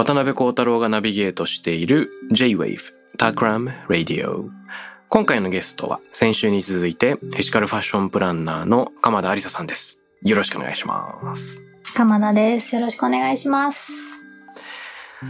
[0.00, 2.78] 渡辺幸太郎がナビゲートしている J-Wave
[3.18, 4.48] Takram Radio
[5.10, 11.60] 今回のゲストは先週に続いてエシカルファッションプランナーの鎌田有沙さんですよろしくお願いします
[11.94, 12.74] 鎌田です。
[12.74, 13.92] よろしくお願いします。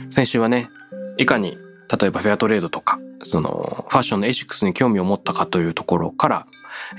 [0.09, 0.69] 先週はね
[1.19, 1.59] いかに
[2.01, 6.47] 例えばフェアトレードとかそのファッションのエシックスに興味を持ったかというところから、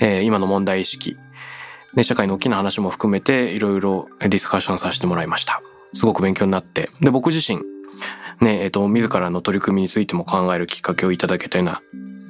[0.02, 1.16] えー今の問題意識
[1.94, 5.62] ね、社会の大きな話も含めていろいろディスカッションさせてもらいました。
[5.94, 6.90] すごく勉強になって。
[7.02, 7.62] で、僕自身、
[8.40, 11.82] ね、えっ、と、自らの取り組みについても考えるきっかけをいただけたような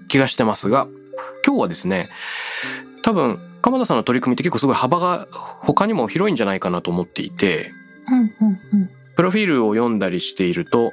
[0.07, 0.87] 気がしてますが、
[1.45, 2.09] 今日はですね、
[3.03, 7.71] 多分、鎌田さんの取り組みって結構すごい幅が他にも広いんじゃないかなと思っていて。
[9.15, 10.91] プロフィールを読んだりしていると、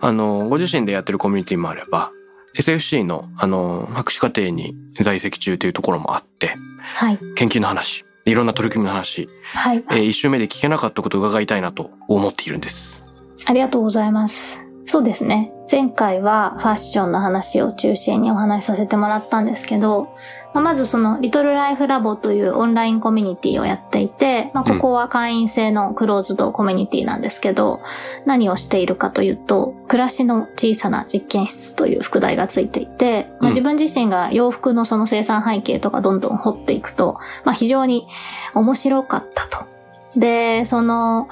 [0.00, 2.10] あの、ご自身でやってるコミュニティもあれば、
[2.56, 6.56] SFC の、あの、博士課程に在籍中というところもあって、
[6.94, 7.18] はい。
[7.36, 9.84] 研究の話、いろんな取り組みの話、はい。
[9.90, 13.04] えー一周目で聞けなかったことを伺いたいなと思っているんです。
[13.44, 14.60] ありがとうございます。
[14.86, 15.52] そうですね。
[15.70, 20.08] 前回はファッションの話を中心にお話しさせてもらったんですけど、
[20.54, 27.80] まあまずそのリトルライフラボというオンラインコミュニティをやっていて、まあここは会員制のクローズドコミュニティなんですけど、
[28.26, 38.06] 何をしているかというと、暮らしの小さな実験室という副題がついていて、まあうん自分自身が洋服のその生産背景とかどんどん掘っていくと、まあ非常に
[38.54, 39.66] 面白かったと。
[40.18, 41.28] で、その、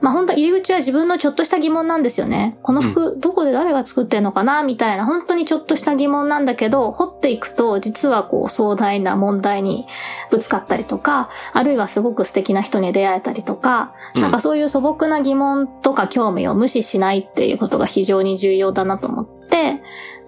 [0.00, 2.58] まあ本当入り口は自分のちょっとした疑問なんですよね。
[2.62, 4.62] この服、どこで誰が作ってんのかな？
[4.62, 9.86] みたいな、本当にちょっとした疑問なんだけど、掘っていくと、実はこう壮大な問題に
[10.30, 14.22] ぶつかったりとか、あるいはすごく素敵な人に出会えたりとか、うん。
[14.22, 19.82] なんかそういう素朴な疑問とか興味を無視しないっていうことが非常に重要だなと思って、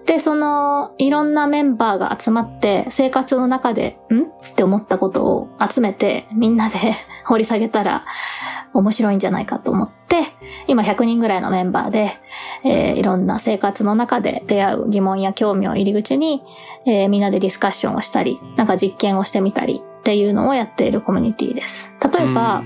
[0.05, 4.23] で、その、いろんなメンバーが集まって、生活の中で、ん？
[4.23, 4.25] っ
[4.55, 8.05] て思ったことを集めて、みんなで掘り下げたら、
[8.73, 10.23] 面白いんじゃないかと思って、
[10.67, 12.11] 今100人ぐらいのメンバーで、
[12.63, 16.43] えーいろんな生活の中で出会う疑問や興味を入り口に、
[16.85, 21.91] えーみんなでディスカッションをしたり、なんか実験をしてみたりっていうのをやっているコミュニティです。
[22.13, 22.63] 例えば、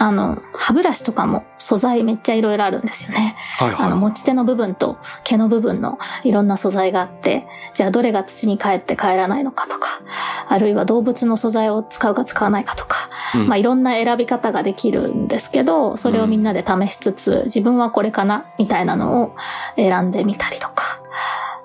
[0.00, 3.36] あの、歯ブラシとかも素材めっちゃいろいろあるんですよね。
[3.58, 3.86] はいはい。
[3.86, 10.00] あの、持ち手の部分と毛の部分のいろんな素材があって、じゃあどれが土に帰って帰らないのかとか、
[10.48, 19.36] あるいは動物の素材を使うか使わないかとか、うんまあいろんな選び方ができるんですけど、それをみんなで試しつつ、自分はこれかなみたいなのを
[19.76, 21.02] 選んでみたりとか、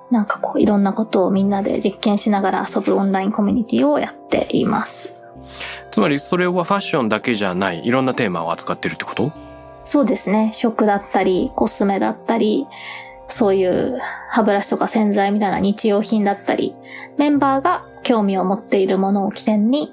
[0.10, 5.23] なんかこういろんなことをみんなで実験しながら遊ぶオンラインコミュニティをやっています。
[5.92, 9.32] つまりそれはファッションだけじゃない、いろんなテーマを扱ってるってこと？
[9.84, 10.52] そうですね。
[10.54, 12.68] 食だったり、コスメだったり、
[13.28, 13.98] そういう
[14.30, 16.76] 歯ブラシとか洗剤みたいな日用品だったり、
[17.18, 19.92] メンバーが興味を持っているものを起点に、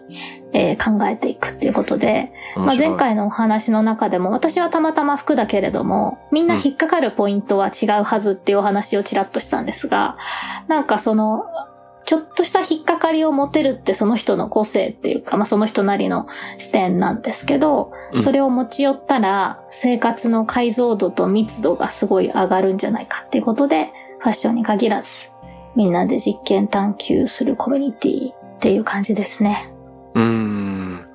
[0.53, 10.19] えー考えていくっていうことで、まあ、前回のお話の中でも私はたまたま服だけれども、みんな引っかかるポイントは違うはずっていうお話をちらっとしたんですが、
[10.69, 11.45] なんかその、
[12.05, 16.27] ちょっとした引っかかりを持てるってその人の個性っていうか、まあその人なりの
[16.59, 25.31] 視点なんですけど、うんそれを持ち寄ったら生活の解像度と密度がすごい上がるんじゃないかっていうことで、ファッションに限らず、
[25.77, 29.73] みんなで実験探求するコミュニティっていう感じですね。
[30.15, 31.07] うーん。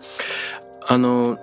[0.87, 1.37] あの、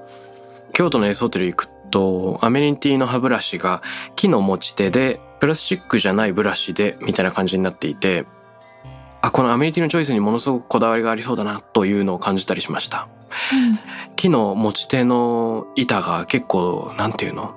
[0.72, 3.82] 京都のエソテル行くと、アメニティの歯ブラシが
[4.16, 8.24] 木の持ち手で、プラスチックじゃないブラシで、みたいな感じになっていて、
[9.22, 13.08] あ、このアメニティのチョイスにものすごくこだわりがありそうだな、というのを感じたりしました。
[14.16, 17.54] 木の持ち手の板が結構、なんていうの？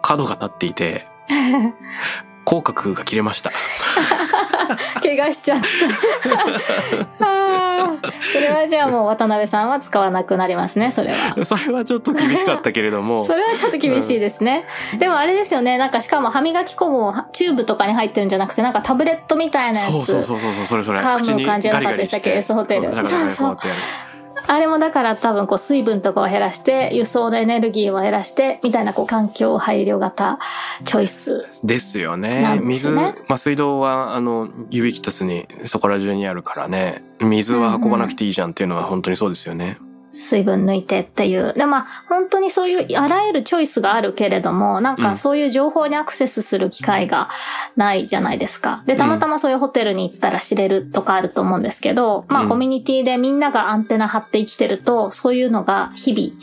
[0.00, 1.06] 角が立っていて、
[2.46, 3.50] 口角が切れました。
[5.02, 5.60] 怪我しちゃっ
[7.18, 7.26] た。
[8.32, 11.36] それはじゃあもう渡辺さんは使わなくなりますね、それは。
[11.44, 13.34] それはちょっと厳しかったけれども そ。
[13.34, 14.66] れはちょっと厳しいですね。
[14.98, 19.90] でもあれですよね、なんかしかも歯磨き粉もチューブとかに入ってるんじゃなくて、なんかタブレットみたいなやつ。
[19.90, 21.00] そうそうそうそう、それそれ。
[21.00, 23.58] 噛む感じじゃなかったでしたっけ？S ホテルそうそう
[24.46, 30.38] あれもだから多分こう水分とかを減らして、輸送のエネルギーを減らして、みたいなこう環境配慮型
[30.84, 31.46] チョイス。
[31.64, 32.60] ですよなね。
[32.62, 37.02] 水、ねまあ水道は、あの、ユビキタスにそこら中にあるからね。
[37.20, 39.78] 水は運ばなくていいじゃんっていうのは本当にそうですよね。
[40.10, 41.52] 水分抜いてっていう。
[41.54, 47.28] で、まあ、本当にそういうあらゆるチョイスがあるけれども、なんうんかそういう情報にアクセスする機会が
[47.76, 48.82] ないじゃないですか。
[48.86, 56.42] で、たまたまそういうホテルに行ったら知れるとかあると思うんですけど、まうんあコミュニティでみんながアンテナ張って生きてると、そういうのが日々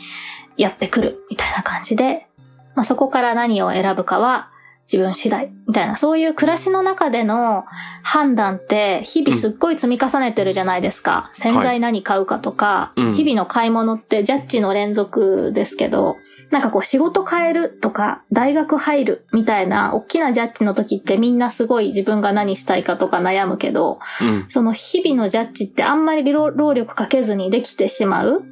[0.56, 2.26] やってくるみたいな感じで、
[2.74, 4.50] まあそこから何を選ぶかは
[4.90, 7.64] 自分次第みたいな、そういう暮らしの中での
[8.02, 11.30] 判断って日々すっごい積み重ねてるじゃないですか。
[11.34, 16.16] 洗剤何買うかとか、うん日々の買い物ってジャッジの連続ですけど、
[16.50, 24.44] なんかこう仕事変えるとか大学入るみたいな大きなジャッジの時ってみんなすごい自分が何したいかとか悩むけど、うん。
[24.48, 28.42] その日々のジャッジってあんまり労労力かけずにできてしまう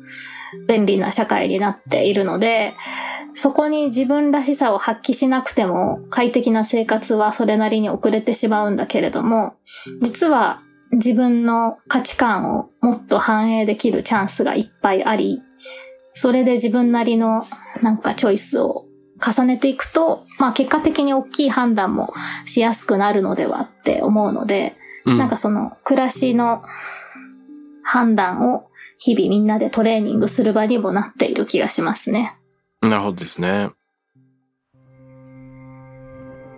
[0.69, 2.75] 便利な社会になっているので、
[3.35, 9.55] そこに自分らしさを発揮しなくても快適な生活はそれなりに遅れてしまうんだけれども、
[10.01, 15.43] 実は自分の価値観をもっと反映できるチャンスがいっぱいあり、
[16.15, 17.45] それで自分なりの
[17.83, 18.87] なんかチョイスを
[19.25, 22.15] 重ねていくと、まあ結果的に大きい判断も
[22.45, 26.63] しやすくなるのではって思うので、うんなんかその暮らしの
[27.83, 32.39] 判断を日々みんなでトレーニングする場にもなっている気がしますね。
[32.89, 33.71] なるほどですね。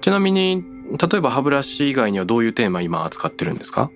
[0.00, 3.90] ちなみに、例えば歯ブラシ以外にはどういうテーマ今扱ってるんですか？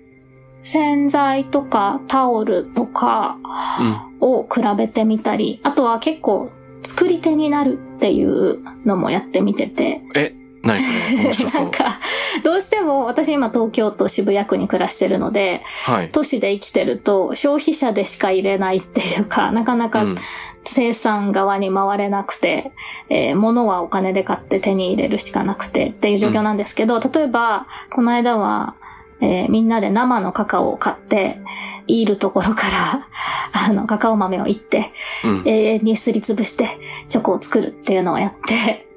[0.63, 3.37] 洗剤とかタオルとか
[3.79, 4.11] うん。
[4.21, 6.51] を比べてみたり、あとは結構
[6.83, 11.65] 作り手になるっていうのもやってみてて、え、何それ面白そな。
[11.65, 11.99] うんか、
[12.43, 16.11] どうしても私今東京都渋谷区に暮らしてるので、はい。
[16.11, 20.17] 都市で生きてると消費者でしか入れないっていうか、なかなかうん。
[20.63, 22.71] 生産側に回れなくて、
[23.09, 28.75] えー物はお金で買って手に入れるしかなくてっていう状況なんですけど、例えば、この間は、
[29.21, 31.39] えーみんなで生のカカオを買って、
[31.87, 33.07] いるところから、
[33.67, 34.91] あの、カカオ豆をいって、
[35.25, 35.43] うん。
[35.45, 36.67] 永遠にすりつぶして、
[37.09, 38.87] チョコを作るっていうのをやって、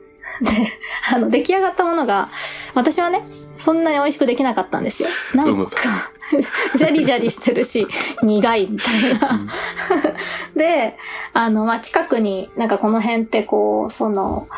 [0.40, 0.50] で、
[1.12, 2.28] あの、出来上がったものが、
[2.74, 3.26] 私はね、
[3.58, 5.08] そんなに美味しくできなかったんですよ。
[5.34, 5.72] なうんむか、
[6.76, 7.86] ジャリジャリしてるし、
[8.22, 9.40] 苦いみたいな。
[10.54, 10.96] で、
[11.32, 14.48] あの、まあ、近くになんかこの辺ってこう、その、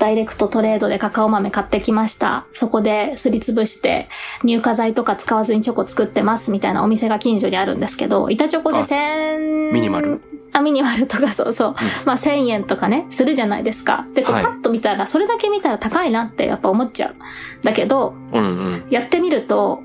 [0.00, 2.46] ダイレクトトレードでカカオ豆買ってきました。
[2.54, 4.08] そこですりつぶして
[4.40, 10.22] 乳化剤とか使わずにチョコ作ってますみたいなお店が近所にあるんですけど、板チョコであ1000ミニマル？
[10.52, 11.74] あ、ミニマルとかそうそう。
[12.04, 14.06] まあ1000円とかね、するじゃないですか。
[14.14, 17.16] で、こうはいパッと見たら、それだけ見たら高いなってやっぱ思っちゃう。
[17.62, 18.86] だけど、うんうん。
[18.90, 19.82] やってみると、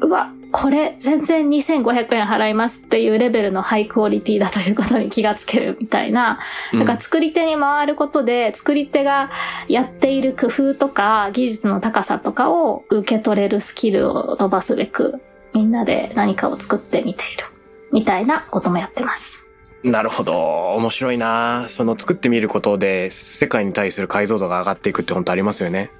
[0.00, 6.38] うわ、これ全然2500円払いますっていうレベルのハイクオリティだということに気がつけるみたいな、
[6.72, 9.30] うんなんか作り手に回ることで、作り手が
[9.66, 15.20] やっている工夫とか技術の高さとかを受け取れるスキルを伸ばすべく、
[15.54, 17.46] みんなで何かを作ってみている。
[17.92, 19.43] みたいなこともやってます。
[19.84, 20.72] なるほど。
[20.76, 25.90] 面白いなその作ってみることで世界に対する解像度が上がっていくって本当ありますよね。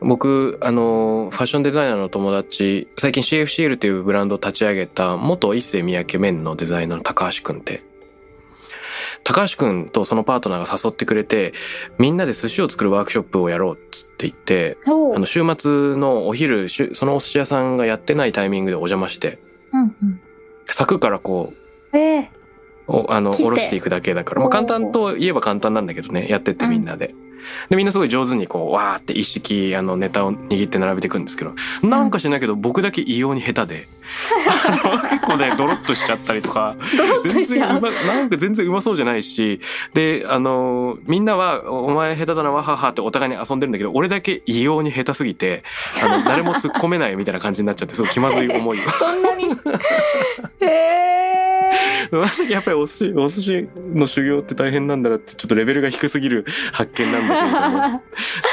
[0.00, 0.08] うん。
[0.08, 7.82] 僕、あの、ファッションデザイナーの友達、最近 CFCL っていうブランドを立ち上げた元一世三宅麺のデザイナーの高橋くんって、
[9.24, 11.52] 高橋くんとそのパートナーが誘ってくれて、
[11.98, 19.38] みんなで寿司を作るワークショップをやろうっつって言って、あの、週末のお昼、そのお寿司屋さんがやってないタイミングでお邪魔して、
[19.74, 20.20] うん
[20.70, 21.52] 柵からこ
[21.92, 22.00] う、うん。
[22.00, 22.37] ええ
[22.88, 27.14] おあの、切って下ろしていくだけだから、まあおー簡単といえば簡単なんだけどね、やってってみんなで。
[27.68, 33.88] で、みんなすごい上手にこう、わーって一式、あの、ネタを握って並べていくんですけど、なんかしないけど、僕だけ異様に下手で、
[34.64, 36.76] あの、 結構ね、ドロッとしちゃったりとか、
[37.22, 37.42] と全。
[37.44, 39.60] 然うま、なんか全然うまそうじゃないし、
[39.94, 45.62] で、あの、みんなは、お前下手だな、わははってお互いに遊んでるんだけど、俺だけ異様に下手すぎて、
[46.02, 48.82] あの、 誰も突っ込めないみたいな感じになっちゃって、すごい気まずい思いを。
[48.90, 49.44] そんなに。
[50.60, 51.47] へえ。
[52.50, 58.02] やっぱりお寿司、お寿司の修行って大変なんだなって、ちょっとレベルが低すぎる発見なんだけれども、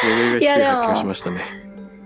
[0.03, 1.65] レベルが低い発見をしましたね。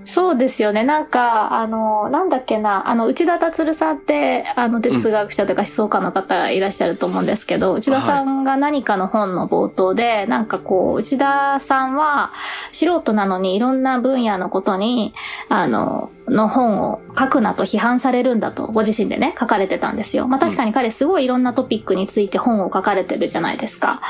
[0.09, 0.83] そうですよね。
[0.83, 12.31] なんか、あの、なんだっけな、あの、内田達さんって、あの、哲学者というか思想家の方いらっしゃると思うんですけど、内田さんが何かの本の冒頭で、なんかこう、内田さんは
[12.71, 15.13] 素人なのにいろんな分野のことに、
[15.47, 20.27] あの、の本を書くなと批判されるんだと、ご自身でね、書かれてたんですよ。
[20.27, 24.01] まあ確かに彼すごいいろんなトピックについて本を書かれてるじゃないですか。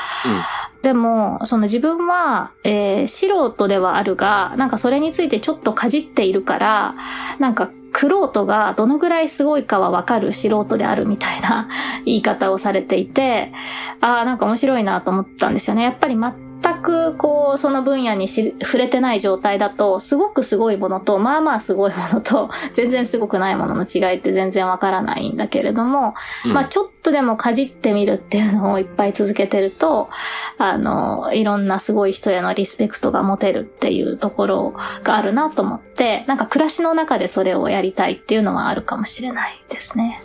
[0.82, 6.94] でも、その自分は、えー、素人ではあるが、なんかそれについてちょっとかじっているから、
[7.38, 11.68] なんか、クロートがどのぐらいすごいかはわかる素人であるみたいな
[12.06, 13.52] 言い方をされていて、
[14.00, 15.82] ああ、なんか面白いなと思ったんですよね。
[15.82, 16.49] やっぱり全
[16.80, 30.10] くこう、その分野にし触れてない状態だと、すごくすごいものと、まあまあすごいものと、 全然すごくないものの違いって全然わからないんだけれども、うんまあちょっとでもかじってみるっていうのをいっぱい続けてると、
[30.58, 40.22] あの、いろんなすごい人へのリスペクトが持てるっていうところがあるなと思って、なんか暮らしの中でそれをやりたいっていうのはあるかもしれないですね。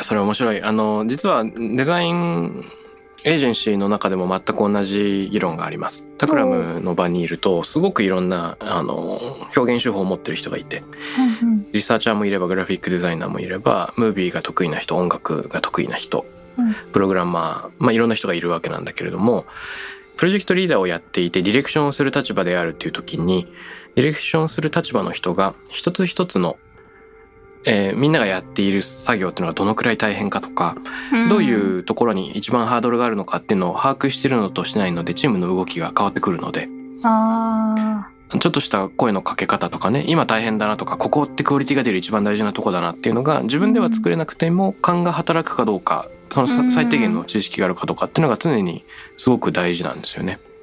[0.00, 0.62] それ面白い。
[0.62, 2.64] あの、実はデザイン
[3.24, 6.06] エージェンシーの中でも全く同じ議論があります。
[6.18, 9.18] タクラムの場にいると、すごくいろんな、あの、
[9.56, 10.82] 表現手法を持ってる人がいて、
[11.42, 16.26] うんリサーチャーもいれば、グラフィックデザイナーもいれば、ムービーが得意な人、音楽が得意な人、
[16.58, 19.44] うんプログラマー、まあいろんな人がいるわけなんだけれども、
[20.16, 23.48] プロジェクトリーダーをやっていて、ディレクションをする立場であるっていう時に、
[23.96, 26.56] ディレクションする立場の人が、一つ一つの、
[27.64, 30.76] えーみんながやっている作業っていうのがどのくらい大変かとか、
[31.12, 31.28] うん。
[31.28, 36.68] どういうところに一番ハードルがあるのかっていうのを把握してるのとしないので、チームの動きが変わってくるので、
[37.02, 38.08] あ
[38.40, 48.84] ちょっとした声のかけ方とかね、今大変だなとか、ここってクオリティが出る一番大事なとこだなっていうのが、自分では作れなくても勘が働くかどうか、その最低限の知識があるかどうかっていうのが常に
[49.16, 50.40] すごく大事なんですよね。
[50.42, 50.53] あ、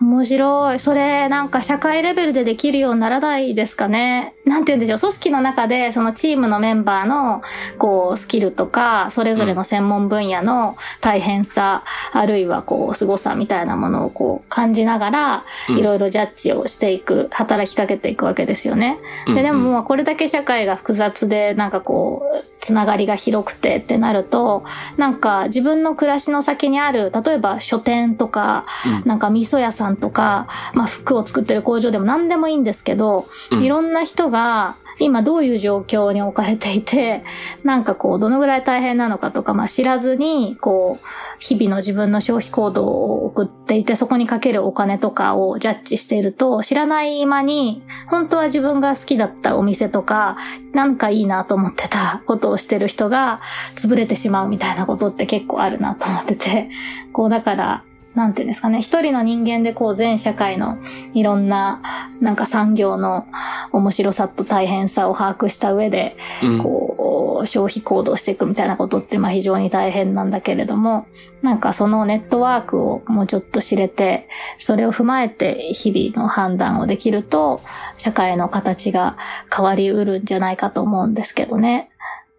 [0.00, 0.80] 面白い。
[0.80, 4.34] それ、なんか社会レベルでできるようにならないですかね？
[4.44, 4.98] なんて言うんでしょう。
[4.98, 7.42] 組織の中で、そのチームのメンバーの、
[7.78, 18.98] こう、スキルとか、それぞれの専門分野の大変さ、あるいは、こう、凄さみたいなものを、こう、感じながら、うんいろいろジャッジをしていく、働きかけていくわけですよね。
[19.26, 24.64] で、でももうこれだけ社会が複雑で、なんかこう、つながりが広くてってなると、
[24.96, 33.62] なんか自分の暮らしの先にある、例えば書店とか、うんなんか味噌屋さんとか、まあ服を作ってる工場でも何でもいいんですけど、うん。
[33.62, 37.22] いろんな人が今どういう状況に置かれていて、
[37.64, 41.06] なんかこう、どのぐらい大変なのかとか、まあ知らずに、こう、
[41.38, 50.36] 日々の自分の消費行動を送っていて、そこにかけるお金とかをジャッジしていると、知らない間に、本当は自分が好きだったお店とか、
[50.72, 53.40] なんかいいなと思ってた ことをしてる人が、
[53.74, 56.70] 潰れてしまうみたいなことって結構あるなと思ってて、
[57.12, 57.82] こうだから、
[58.16, 60.78] なんていうんですかね、一人の人間でこう全社会の
[61.12, 61.82] いろんな、
[62.22, 63.26] なんか産業の
[63.72, 71.06] 面白さと大変さを把握した上で、うんこう、消費行動していくみたいなことって、まあ非常に大変なんだけれども、
[71.42, 77.60] なんかそのネットワークをもうちょっと知れて、それを踏まえて日々の判断をできると、
[77.98, 79.18] 社会の形が
[79.54, 81.90] 変わりうるんじゃないかと思うんですけどね。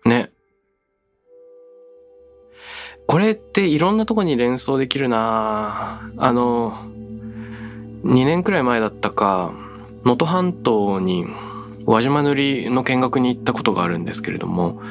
[0.06, 0.32] ね。
[3.08, 6.74] これっていろんなとこに連想できるなあの、
[8.04, 9.54] 2年くらい前だったか、
[10.04, 11.26] 能登半島に
[11.86, 14.82] 輪島塗りの見学に行ったことがあるんですけれども、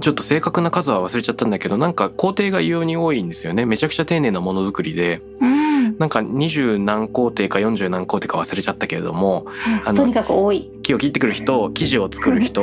[0.00, 3.64] ちょっと正確な数は忘れちゃったんだけど、なんか工程が異様に多いんですよね。
[3.64, 5.98] めちゃくちゃ丁寧なものづくりで、うん。
[5.98, 9.46] なんか20何工程か40何工程か忘れちゃったけれども、
[9.84, 10.70] あのとにかく多い。
[10.82, 12.62] 木を切ってくる人、生地を作る人、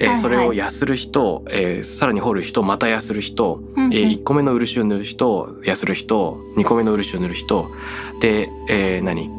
[0.00, 0.16] えーはいはい。
[0.18, 7.70] それをやする人、えーさらに掘る人、またやする人、うんえー1個目の漆を塗る人、やする人、2個目の漆を塗る人、
[8.20, 9.30] で、えー何？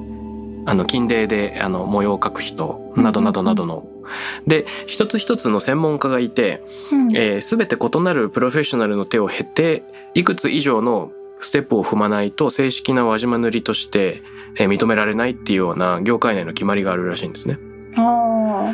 [0.68, 3.88] あの、金泥で、あの、模様を描く人、などなどなどの。
[4.46, 7.15] で、一つ一つの専門家がいて、うん。
[7.18, 14.22] えー、全て異なるプロフェッショナルの手を経て、いくつ以上のステップを踏まないと正式な輪島塗りとして、
[14.60, 17.58] えー認められないっていうような業界内の決まりがあるらしいんですね。
[17.98, 18.72] あ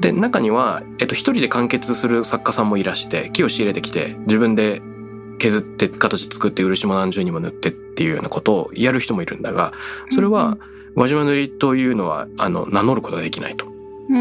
[0.00, 4.82] で、中には、えっと、一人で完結する作家さんもいらして、木を仕入れてきて、自分で
[5.38, 9.72] 削って形作って漆も何重にも塗ってっていうようなことをやる人もいるんだが、
[10.10, 10.58] それは、
[10.94, 13.66] 輪島塗りというのは、あの、名乗ることができないと。
[13.66, 13.68] ー
[14.10, 14.16] う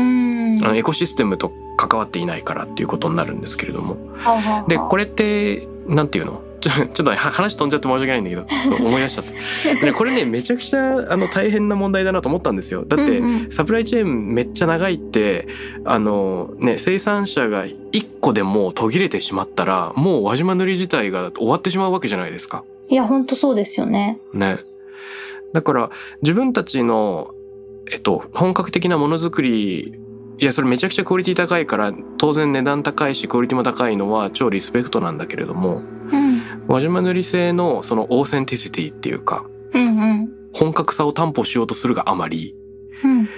[0.59, 0.65] ん。
[0.65, 3.97] あのエコシステムと関わっていないからっていうことになるんですけれども。
[4.67, 6.41] で、これって、なんていうの？
[6.59, 8.45] ちょ ちょっと話飛んじゃって申し訳ないんだけど、
[8.77, 9.79] そう思い出しちゃった。
[9.79, 12.85] でねこれね、めちゃくちゃあの大変な問題だなと思ったんですよ。
[12.85, 15.47] だって、うんうんサプライチェーンめっちゃ長いって、
[15.85, 22.63] あのね、生産者が一個でも途切れてしまったら、もう輪島塗り自体が終わってしまうわけじゃないですか。
[22.89, 24.19] いや、ほんとそうですよね。
[24.33, 24.59] ね。
[25.53, 25.89] だから、
[26.21, 27.31] 自分たちの、
[27.91, 29.93] えっと、本格的なものづくり、
[30.37, 35.94] いや、それめちゃくちゃクオリティ高いから、当然値段高いし、クオリティも高いのは超リスペクトなんだけれども、うん。
[36.67, 40.29] 輪島塗り製のそのオーセンティシティっていうか、うんうん。
[40.53, 42.55] 本格さを担保しようとするがあまり、
[43.03, 43.25] うん。
[43.25, 43.31] こ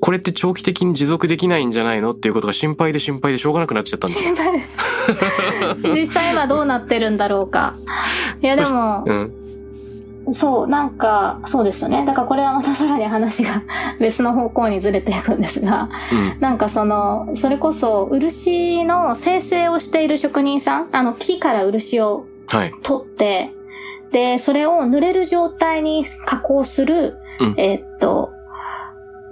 [0.00, 4.34] これって長期的に持続できないんじゃないのっていうことが心配で心配でしょうがなくなっちゃったんですよ。
[5.94, 7.76] 実際はどうなってるんだろうか。
[8.42, 9.32] いやでも、うん。
[10.32, 12.04] そう、なんか、そうですよね。
[12.06, 13.62] だからこれはまたさらに話が
[14.00, 15.90] 別の方向にずれていくんですが、
[16.34, 16.40] うん。
[16.40, 22.29] なんかその、それこそ、漆の生成をしている職人さん、あの、木から漆をはい。
[22.82, 23.52] 取って、
[24.10, 27.54] で、それを塗れる状態に加工する、うん。
[27.56, 28.32] えーっと、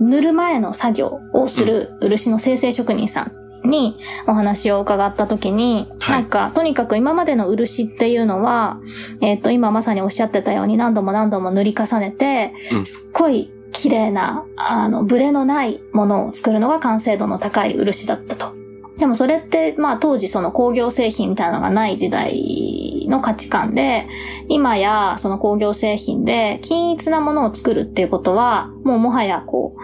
[0.01, 3.23] 塗る前の作業をする漆の生成職人さ
[3.65, 6.23] んにお話を伺った時に、はい。
[6.23, 8.79] なんか、とにかく今までの漆っていうのは、
[9.21, 12.87] えーっと、今まさにおっしゃってたように何度も何度も塗り重ねて、うん。
[12.87, 18.58] すっごい綺麗な、あの、ブレのないものを作るのが完成度の高い漆だったと。
[18.99, 24.09] でもそれって、まあ当時その工業製品みたいなのがない時代の価値観で、
[24.49, 29.81] 今やその工業製品で均一なものを作るっていうことは、もうもはやこう、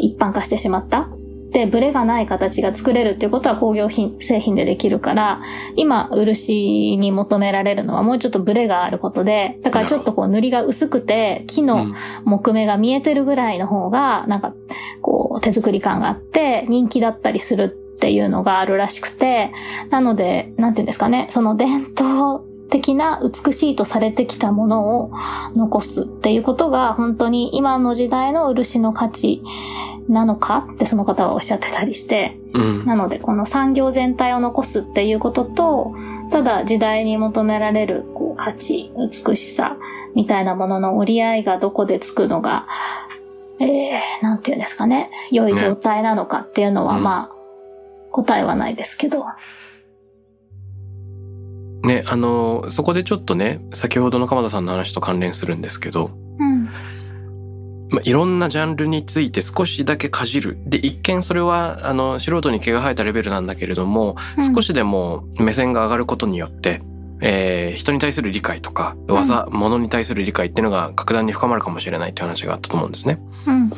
[0.00, 1.08] 一般化してしまった。
[1.52, 5.40] で、ブレがない形が作れるっていうことは工業品、製品でできるから、
[5.76, 14.54] 今、漆に求められるのはもうちょっとブレがあることで、だからちょっとこう塗りが薄くて、木のうん木目が見えてるぐらいの方が、なんか、
[15.02, 17.64] こう、手作り感があって、人気だったりする
[17.96, 19.52] っていうのがあるらしくて、
[19.90, 25.10] なので、なんていうんですかね、その伝統的な美しいとされてきたものを
[25.54, 29.42] 残すっていうことが、本当に今の時代の漆の価値
[30.08, 32.86] なのかってその方はおっしゃってたりして、うん。
[32.86, 35.94] なので、この産業全体を残すっていうことと、
[36.30, 39.76] ただ時代に求められるこう価値、美しさ
[40.14, 42.66] みたいなものの折り合いがどこでつくのが、
[43.58, 47.39] えー、なんていうんですかね、良い状態なのかっていうのは、ねうんまあ、
[48.10, 49.24] 答えはないですけど。
[51.82, 56.64] ね、あの、そこでちょっとね、先ほどの鎌田さんの話と関連するんですけど、うん。
[57.90, 60.58] まあ、いろんなジャンルについて少しだけかじる。
[60.66, 64.16] で、一見それは、あの、素人に毛が生えたレベルなんだけれども、
[64.54, 66.82] 少しでも目線が上がることによって、
[67.22, 73.20] えー人に対する理解とか、技、物に対する理解っていうのが格段に深まるかもしれないっていう話があったと思うんですね。
[73.46, 73.54] うん。
[73.62, 73.70] うん。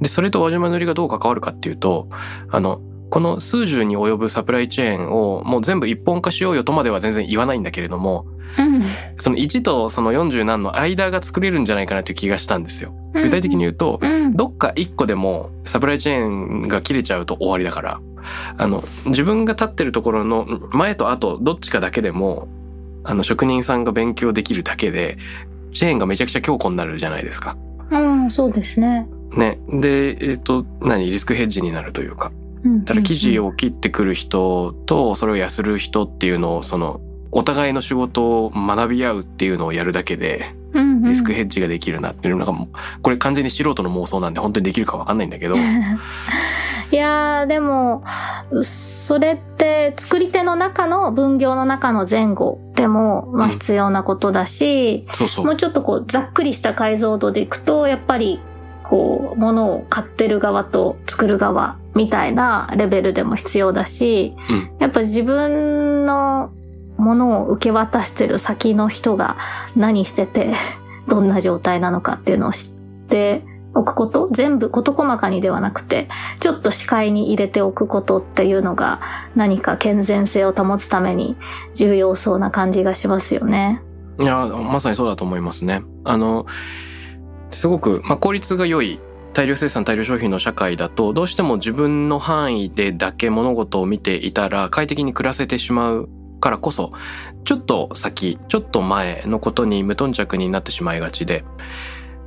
[0.00, 2.08] で、それと輪島塗りがどう関わるかっていうと、
[2.50, 2.80] あの、
[3.10, 8.26] この数十に及ぶサプライチェーンをもう全部一本化しようよとまでは全然言わないんだけれども、
[8.58, 8.82] うん。
[9.18, 12.94] その1とその40何の間が作れるんじゃないかなという気がしたんですよ。
[13.14, 14.36] 具体的に言うと、うん。
[14.36, 18.00] どっか1個でもサプライチェーンが切れちゃうと終わりだから、
[18.56, 22.48] あの、自分が立ってるところの前と後、どっちかだけでも、
[23.04, 25.18] あの、職人さんが勉強できるだけで、
[25.72, 27.56] チェーンがめちゃくちゃ強固になるじゃないですか。
[27.90, 29.06] うん、そうですね。
[29.32, 29.58] ね。
[29.68, 31.10] で、えっ、と、何？
[31.10, 32.32] リスクヘッジになるというか。
[32.64, 32.84] うん。
[32.84, 41.02] ただ生地を切ってくる人と、それをやする人っていうのを、その、お互いの仕事を学び合うっていうのをやるだけで、うん、うん。
[41.04, 42.52] リスクヘッジができるなっていうのが、
[43.02, 45.56] これ完全に素人の妄想なんで本当にできるかわかんないんだけど、
[46.90, 48.02] いやー、でも、
[48.62, 55.44] それって作り手の中の分業の中の前後でも、まあうん必要なことだし、そうそう。
[55.44, 58.40] もうちょっとこうざっくりした解像度でいくと、やっぱり
[58.88, 66.52] こう、物を買ってる側と作る側みたいなレベルでも必要だし、うんやっぱ自分の
[66.96, 69.36] ものを受け渡してる先の人が
[69.76, 70.54] 何してて、
[71.08, 72.70] どんな状態なのかっていうのを知っ
[73.08, 76.08] ておくこと、全部事細かにではなくて、
[76.38, 79.00] ちょっと視界に入れておくことっていうのが
[79.34, 81.36] 何か健全性を保つために
[81.74, 83.82] 重要そうな感じがしますよね。
[84.20, 85.82] いや、まさにそうだと思いますね。
[86.04, 86.46] あの、
[87.50, 89.00] すごく、まあ、効率が良い
[89.32, 96.08] 大量生産大量消費の社会だと、どうしても自分の範囲でだけ物事を見ていたら快適に暮らせてしまう
[96.40, 96.92] からこそ、
[97.44, 101.44] ちょっと先、ちょっと前のことに無頓着になってしまいがちで、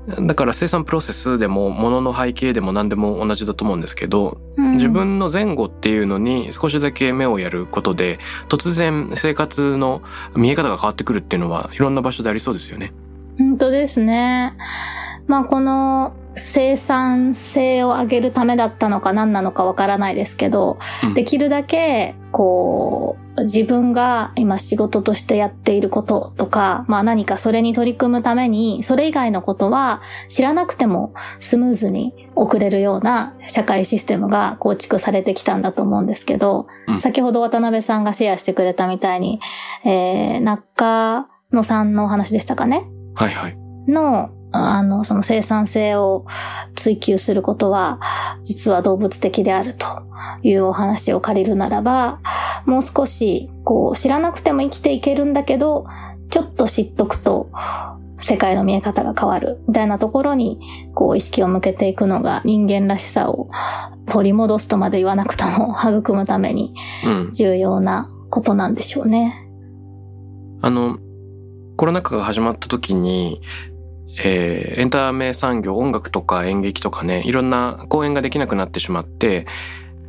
[0.07, 10.01] だから生産プロセスでも物の背景でも何でも同じだと思うんですけど、うん自分の前後っていうのに少しだけ目をやることで突然生活の
[10.35, 12.93] 見え方が変わってくるっていうのはいろんな場所でありそうですよね。
[13.37, 14.55] 本当ですね。
[15.27, 21.13] まあこの生産性を上げるためだったのか何なのかわからないですけど、うん。
[21.13, 37.01] できるだけこう自分が今仕事としてやっていることとか、まあ何かそれに取り組むためにそれ以外のことは知らなくてもスムーズに送れるような社会システムが構築されてきたんだと思うんですけど、うん。
[37.01, 39.41] 先ほど渡辺さんがシェアしてくれたみたいに、
[39.83, 42.89] えー、中野さんのお話でしたかね？
[43.15, 43.57] はいはい。
[43.87, 46.25] の、あの、その生産性を
[46.75, 47.99] 追求することは、
[48.43, 49.85] 実は動物的であると
[50.43, 52.19] いうお話を借りるならば、
[52.65, 55.85] もう少し、こう、知らなくても生きていけるんだけど、
[56.29, 57.49] ちょっと知っとくと、
[58.21, 60.59] 世界の見え方が変わるみたいなところに、
[60.93, 63.49] こう意識を向けていくのが人間らしさを
[64.07, 66.73] 取り戻すとまで言わなくとも育むために
[67.05, 67.33] うん。
[67.33, 69.47] 重要なことなんでしょうね。
[70.61, 70.99] あの、
[71.77, 73.41] コロナ禍が始まった時に、
[74.19, 79.45] えーエンタメ産業、音楽とか演劇とかね、いろんな公演ができなくなってしまって、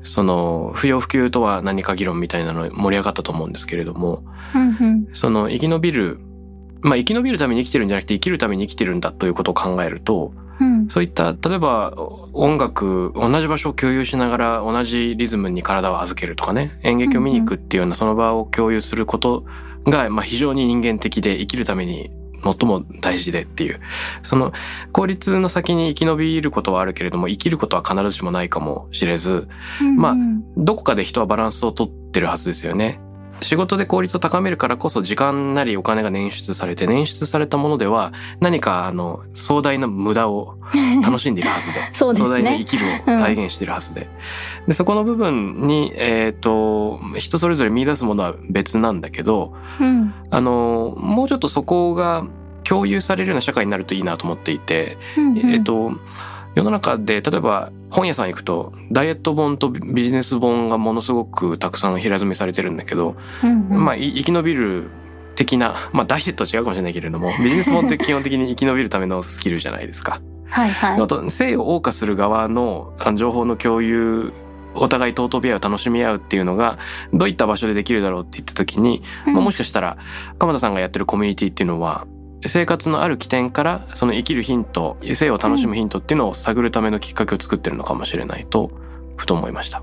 [0.02, 5.08] その、不要不急とは何か議論みたいなの盛り上がったと思うんですけれども、うんうん。
[5.12, 6.18] その生き延びる、
[6.80, 10.88] まあ生き延びるために生きてるんじゃなくて生きるために生きてるんだということを考えると、うん。
[10.88, 11.94] そういった、例えば
[12.32, 19.44] 音楽、同じ場所を共有しながら同じリズムに体を預けるとかね、演劇を見に行くっていうようなその場を共有すること
[19.84, 22.10] が、まあ非常に人間的で生きるために
[22.42, 23.80] 最も大事でっていう。
[24.22, 24.52] その
[24.92, 29.48] 効率の先に生き延びることはあるけれども、生きることは必ずしもないかもしれず、
[29.96, 33.00] まあうんどこかで人はバランスをとってるはずですよね。
[33.42, 40.56] 仕事で効率を高めるからこそ時間なりお金が捻出されて、捻出されたものでは何かあの壮大な無駄を
[41.02, 41.80] 楽しんでいるはずで。
[41.94, 44.08] そうですね壮大な生きるを体現しているはずで。
[44.66, 50.14] で、そこの部分に、えっ、と、人それぞれ見出すものは別なんだけど、うん。
[50.30, 52.24] あの、もうちょっとそこが
[52.64, 55.92] 共有されるような社会になるといいなと思っていて、うんうんえっ、と、
[56.54, 64.90] 世の中で、例えば本屋さん行くと、ダイエット本とビジネス本がものすごくたくさん平積みされてるんだけど、うんうんまあ、い生き延びる
[65.34, 70.20] 的な、まあ、ダイエットは違うかもしれないけれども、 ビジネス本って基本的に生き延びるためのスキルじゃないですか。
[70.48, 71.00] はいはい。
[71.00, 74.32] あと、性を謳歌する側の情報の共有、
[74.74, 76.78] お互い尊び合う、楽しみ合うっていうのが、
[77.12, 79.96] どういった場所でできるだろうって言った時に、まあ、もしかしたら、
[80.38, 82.06] 鎌田さんがやってるコミュニティっていうのは、
[82.46, 88.70] 生活のある起点から、その生きるヒント、生を楽しむヒントっていうのを探るためのきっかけを作ってるのかもしれないと、
[89.16, 89.82] ふと思いました。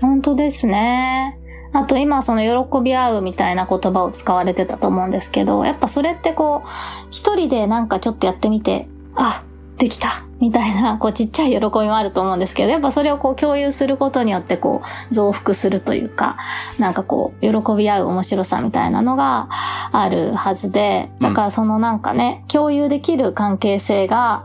[0.00, 1.38] 本当ですね。
[1.72, 6.68] あと今その喜び合うみたいな言葉を使われてたと思うんですけど、やっぱそれってこう、
[7.10, 9.42] 一人でなんかちょっとやってみて、あ、
[9.78, 16.36] できたみたいな、こうちっちゃい喜びもあると思うんですけど、やっぱそれをこう共有することによってこう増幅するというか、
[16.78, 19.48] なんかこう喜び合う面白さみたいなのが
[19.92, 24.44] あるはずで、だからそのなんかね、共有できる関係性が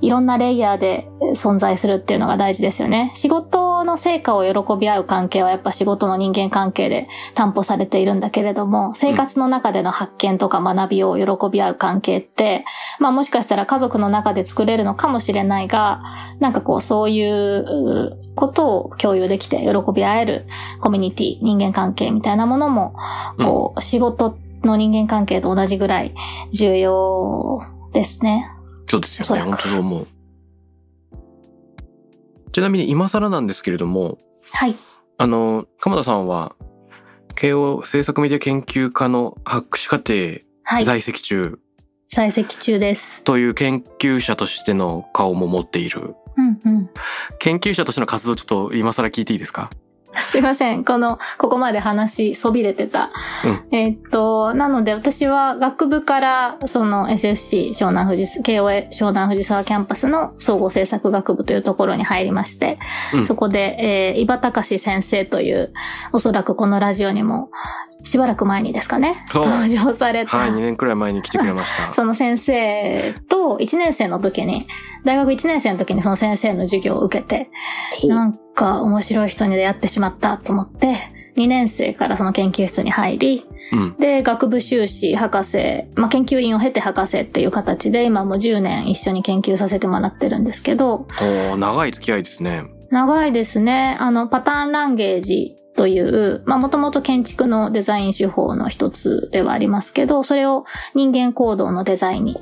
[0.00, 3.10] いろんなレイヤーで存在するっていうのが大事ですよね。
[3.14, 12.64] 仕事の成果を喜び合う関係はやっぱ仕事の人間関係で担保されているんだけれども、生活の中での発見とか学びを喜び合う関係って、
[13.00, 16.02] まあもしかしたら家族の中で作れるのかもしれないが、
[16.40, 20.46] なんかこうそういうことを共有できて喜び合える
[20.80, 22.94] コミュニティ、人間関係みたいなものも、
[23.38, 26.14] こう仕事の人間関係と同じぐらい
[26.52, 28.50] 重要ですね。
[28.88, 29.42] そうですよね。
[29.42, 30.06] 本当そう思う。
[32.52, 34.18] ちなみに今更なんですけれども、
[34.52, 34.74] はい。
[35.18, 36.54] あの、鎌田さんは、
[37.34, 40.14] 慶応制作メディア研究科の博士課程
[40.64, 40.84] はい。
[40.84, 41.58] 在籍中
[42.14, 43.22] 在籍中です。
[43.22, 46.14] という研究者としての顔も持っている。
[46.36, 46.90] うんうん。
[47.38, 49.70] 研究者としての活動ちょっと今更聞いていいですか？
[50.30, 50.84] すいません。
[50.84, 53.10] この、ここまで話、そびれてた。
[53.44, 62.78] うんえーっと、なので私は学部から、その SFC 湘南富士、KOA 湘南藤沢キャンパスの総合政策学部というところに入りまして、
[63.14, 65.72] うんそこで、えー、伊庭隆先生という、
[66.12, 67.50] おそらくこのラジオにも、
[68.04, 71.92] しばらく前にですかね、登場された、はい、2年くらい前に来てくれました。
[71.94, 74.66] その先生と1年生の時に、
[75.04, 77.50] 大学1年生の時にその先生の授業を受けて、
[78.06, 80.96] なんか面白い人に出会ってしまったと思って、
[81.36, 83.96] 2年生からその研究室に入り、うん。
[83.96, 92.64] で、学部修士、博士、まあ、研究員を経て博士っていう形で、今もう10年一緒に研究させてもらってるんですけど、おー長い付き合いですね。
[92.92, 93.96] 長いですね。
[93.98, 102.36] あの、パターンランゲージという、まあ、もともと建築のデザイン手法の一つではありますけど、それを人間行動のデザインに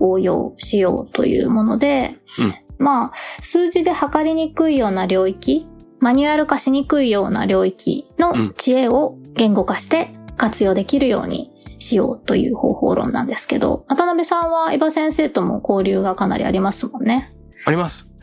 [0.00, 5.66] 応用しようというもので、うんまあ、数字で測りにくいような領域、
[6.00, 17.30] マニュアル化しにくいような領域の知恵を言語化して活用できるようにしようという方法論なんですけど、渡辺さんは伊庭先生とも交流がかなりありますもんね。
[17.64, 18.13] あります。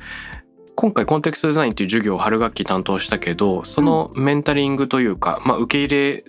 [0.82, 6.24] 今回コンテクストデザインっていう授業を春学期担当したけど、そのメンタリングというか、まあ受け入れ、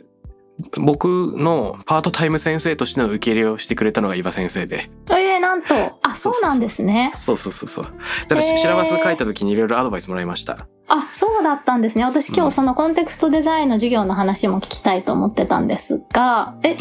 [0.76, 1.06] 僕
[1.38, 4.90] のパートタイム先生としての受け入れをしてくれたのが伊庭先生で。
[5.10, 7.12] ええなんと、あ、そうなんですね。
[7.14, 7.84] そうそうそうそう。
[7.84, 7.90] だ
[8.28, 10.66] からシラバス書いた時にいろいろアドバイスもらいました。
[10.86, 12.04] あ、そうだったんですね。
[12.04, 16.76] 私今うん日そのコンテクストデザインの授業の話も聞きたいと思ってたんですが、え、う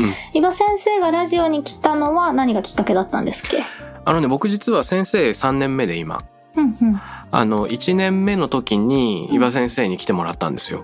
[0.49, 3.63] ん先生がラジオに来たのは何がきっかけだったんですっけ？
[4.03, 6.21] あのね、僕実は先生3年目で今。
[6.57, 7.01] うんうん。
[7.31, 10.83] あの、1年目の時に伊庭先生に来てもらったんですよ。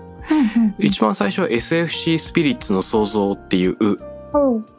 [0.78, 3.76] 一番最初は SFC スピリッツの創造っていう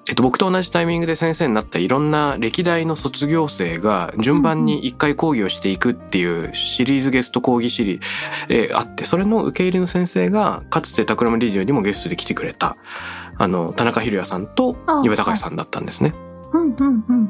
[0.07, 8.07] えっと、僕と同じタイミングで先生になったいろんな歴代の卒業生が順番に一回講義をしていくっていうシリーズゲスト講義シリーズ、
[8.49, 12.77] えーあって、それの受け入れの先生が、かつて Takram Radio にもゲストで来てくれた、
[13.37, 16.13] あの、田中浩也さんとあ井庭崇さんだったんですね。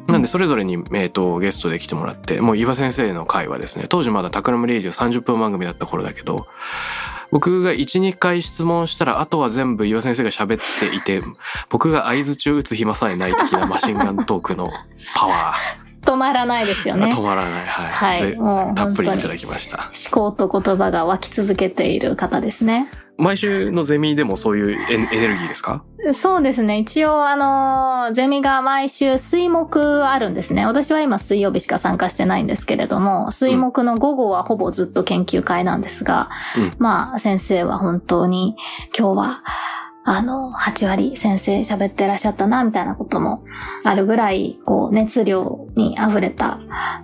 [0.08, 6.48] なんで、それぞれに、えーと、ゲストで来てもらって、もう井庭先生の回はですね、当時まだ Takram Radio 30分番組だった頃だけど、
[7.32, 11.22] 僕が1、2回質問したら、あとは全部井庭先生が喋っていて、
[11.70, 14.70] 僕が合図中打つ暇さえない的なマシンガントークの
[15.16, 15.89] パワー。
[16.10, 17.12] 止まらないですよー、ね。
[17.14, 17.66] 止まらない。
[17.66, 17.92] はい。
[17.92, 19.92] はいぜもうたっぷりいただきました。
[20.12, 22.90] 思考と言葉が湧き続けている方ですね。
[23.18, 25.84] 毎週のゼミでもそういうエネエネルギーですか？
[26.14, 26.78] そうですね。
[26.78, 30.66] 一応、あの、ゼミが毎週水木あるんですね。
[30.66, 38.56] 私は今水曜日しか参加してないんですけれども、水木の午後はほぼずっと研究会なんですが、うんまあ、先生は本当に
[38.98, 39.44] 今日は、
[40.12, 43.44] あの、8割先生喋ってらっしゃったな、みたいなことも
[43.84, 46.60] あるぐらい、こう、熱量に溢れた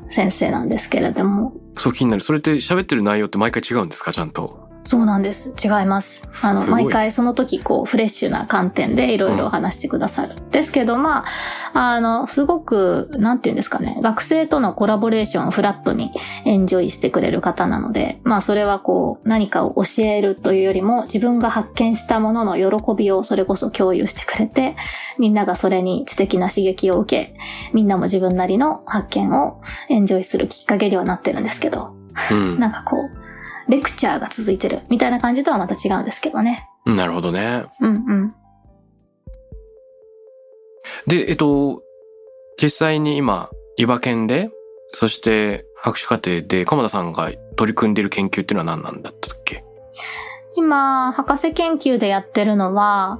[0.09, 2.23] 先生なんですけれども、そう気になる。
[2.23, 4.11] それって喋ってる内容って毎回違うんですか？
[4.11, 4.69] ちゃんと。
[4.85, 5.51] そうなんです。
[5.61, 6.29] 違います。
[6.43, 10.35] あの、毎回その時、こう、フレッシュな観点でいろいろ話してくださる。
[10.51, 11.25] ですけど、ま
[11.73, 16.11] あ、あの、すごく、なんていうんですかね、学生とのコラボレーションをフラットに
[16.45, 24.75] エンジョイしてくれる方なので、まあ、それはこう、何かを教えるというよりも、自分が発見したものの喜びをそれこそ共有してくれて、
[25.17, 27.33] みんながそれに知的な刺激を受け、
[27.73, 31.95] みんなも自分なりの発見をエンジョイするきっかけにはなってるんですけど、
[32.31, 32.59] うん。
[32.59, 33.24] なんかこう、
[33.67, 36.69] レクチャーが続いてるみたいな感じとはまた違うんですけどね。
[36.85, 37.65] なるほどね。
[37.79, 38.35] うんうん。
[41.07, 41.83] で、えっと、
[42.61, 44.49] 実際に今、岩県で、
[44.91, 49.63] そして博士課程で鎌田さんが取り組んでいる研究っていうのは何なんだったっけ？
[50.57, 53.19] 今、博士研究でやってるのは、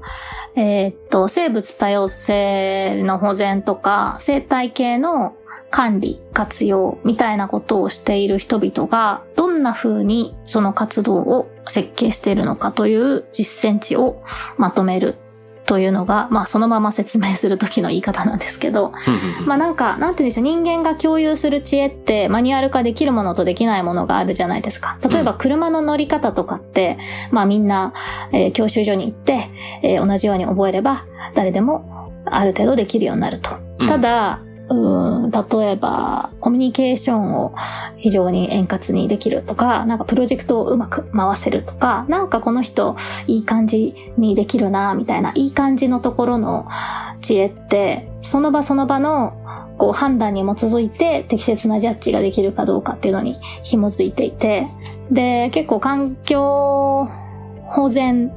[0.56, 5.36] えーっと、生物多様性の保全とか、生態系の
[5.70, 14.22] 管理、活用みたいなことをしている人々が、どんな風にその活動を設計しているのかという実践値を
[14.58, 15.16] まとめる
[15.66, 18.94] というのが、まあそのまま説明するときの言い方なんですけど、
[19.46, 24.98] まあなんか、なんて言うんでしょう、人間が共有する知恵ってマニュアル化できるものとできないものがあるじゃないですか。
[25.08, 26.98] 例えば車の乗り方とかって、
[27.32, 27.94] まあみんな、
[28.32, 29.50] えー教習所に行って、
[29.82, 33.50] えー同じように覚えれば誰でもある程度できるようになると。
[33.80, 37.54] うんただ、うーん、例えば、コミュニケーションを
[37.98, 42.96] 非常に円滑にできるとか、なんかプロジェクトをうまく回せるとか、なんかこの人
[43.28, 46.68] いい感じにできるな、みたいな、いい感じのところの
[47.22, 49.34] 知恵って、その場その場の
[49.78, 54.68] こう判断に基づいて適切なジャッジができるかどうかっていうのに紐づいていて、
[55.12, 57.08] で、結構環境
[57.66, 58.32] 保全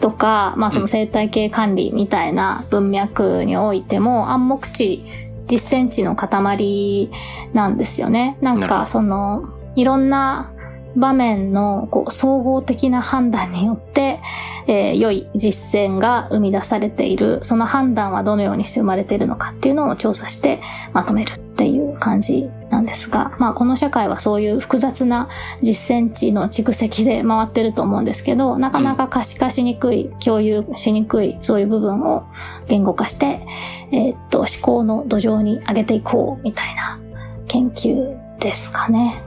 [0.00, 5.04] とか、まあその生態系管理みたいな文脈においても暗黙知、
[5.50, 7.10] 実践値の塊
[7.52, 8.38] なんですよね。
[8.40, 9.42] なんかその、
[9.74, 10.52] いろんな
[10.96, 14.20] 場面のこう総合的な判断によって、
[14.66, 20.60] えー良い実践が生み出されている、その判断はどのようにして生まれているのかっていうのを調査して
[20.92, 25.28] まとめるっていう感じなんですが、まあこの社会はそういう複雑な
[25.60, 32.24] 実践値の蓄積で回ってると思うんですけど、なかなか可視化しにくい、共有しにくい、そういう部分を
[32.66, 33.46] 言語化して、
[33.92, 36.98] えーっと、思考の土壌に上げていこうみたいな
[37.46, 39.22] 研究ですかね。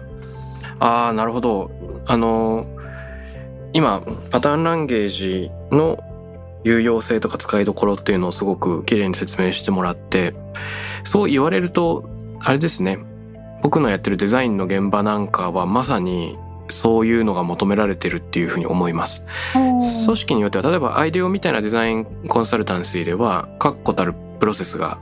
[0.79, 1.69] ああ、なるほど。
[2.07, 2.65] あの、
[3.73, 5.99] 今、パターンランゲージの
[6.63, 10.33] 有用性とか使いどころっていうのをすごく綺麗に説明してもらって、
[11.03, 12.05] そう言われると、
[12.43, 12.99] あれですね。
[13.61, 16.37] 僕のやってるデザインの現場なんかはまさに
[16.69, 19.23] そういうのが求められてるっていうふうに思います。
[19.53, 24.97] 組織によっては、例えばアイデオみたいなデザインコンサルタンシーでは、確固たるプロセスが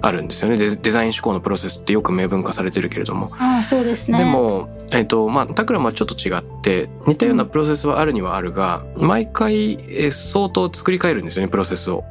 [0.00, 0.56] あるんですよね。
[0.56, 3.30] デデザイン思考のプロセスってよく明文化されてるけれども。
[3.38, 4.18] ああ、そうですね。
[4.18, 12.04] でも、えっ、と、まあ、タクラムはちょっと違って、似たようなプロセスはあるにはあるが、毎回、えー相当作り変えるんですよね、プロセスを。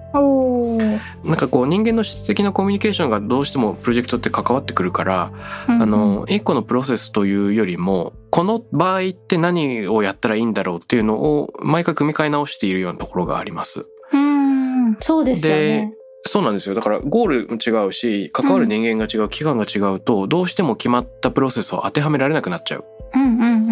[0.78, 5.32] なんかこう、人間の質的なコミュニケーションがどうしてもプロジェクトって関わってくるから、
[5.68, 13.86] うんうんあの、一個のプロセスというよりも、この場合って何をやったらいいんだろうっていうのを、毎回組み替え直しているようなところがあります。
[14.14, 15.94] うん、そうですよね。
[16.26, 16.76] そうなんですよ。
[16.76, 22.86] だからゴールも違うし、関わる人間が違う、期間が違うと、どうしても決まったプロセスを当てはめられなくなっちゃう。
[23.14, 23.67] うんうん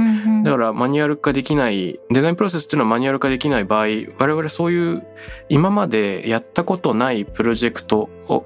[0.58, 3.88] からマニュアル化できない、デザインプロセスっていうのはマニュアル化できない場合、
[4.18, 5.06] 我々そういう
[5.50, 8.46] 今までやったことないプロジェクトを、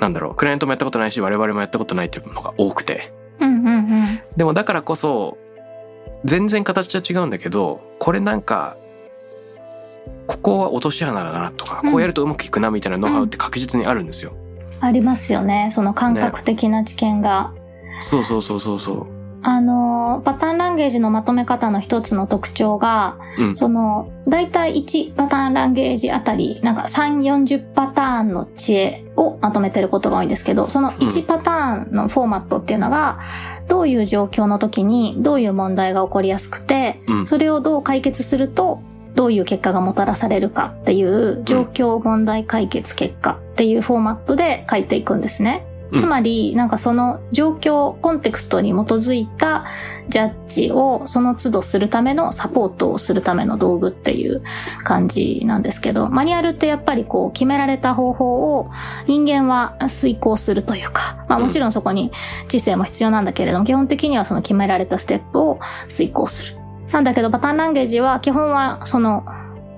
[0.00, 3.12] なんだろう、クライアントもやったことないし、我々もやったことないっていうのが多くて。
[3.40, 4.20] うんうんうん。
[4.36, 5.36] でもだからこそ、
[6.24, 8.76] 全然形は違うんだけど、これなんか、
[10.26, 14.32] ここは落とし穴だなとか、うんこうやるとうまくいくなみたいなノウハウって確実にあるんですよ。
[14.80, 15.70] ありますよね。
[15.72, 17.52] その感覚的な知見が。
[18.00, 19.13] そうそうそうそうそう。
[19.46, 23.56] あの、パターンランゲージのまとめ方の一つの特徴が、うん。
[23.56, 33.18] その、だいたい1パターンランゲージあたり、なんか3、40パターンの知恵をまとめてることが多いんですけど、その1パターンのフォーマットっていうのが、
[33.68, 37.26] どういう状況の時にどういう問題が起こりやすくて、うん。
[37.26, 38.80] それをどう解決すると、
[39.14, 45.66] どういう結果がもたらされるかっていう状況問題解決結果っていうフォーマットで書いていくんですね。
[45.94, 49.64] うんつまり、なんかその状況、コンテクストに基づいた
[50.08, 54.42] ジャッジをその都度するためのサポートをするための道具っていう
[54.82, 58.70] 感じなんですけど、マニュアルってやっぱりこう決められた方法を
[59.06, 62.10] 人間は遂行するというか、まあもちろんそこに
[62.48, 66.58] 知性も必要なんだけれども、基本的にはその決められたステップを遂行する。
[66.92, 69.24] なんだけどパターンランゲージは基本はその、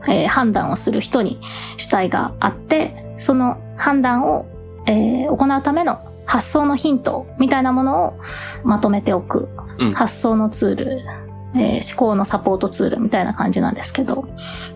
[0.08, 1.40] えー判断をする人に
[1.76, 4.46] 主体があって、その判断を、
[4.86, 8.20] えー行うための発想のヒントみたいなものを
[8.64, 9.48] まとめておく。
[9.78, 11.00] うん発想のツール、
[11.54, 14.28] えー思考のサポートツールみたいな感じなんですけど。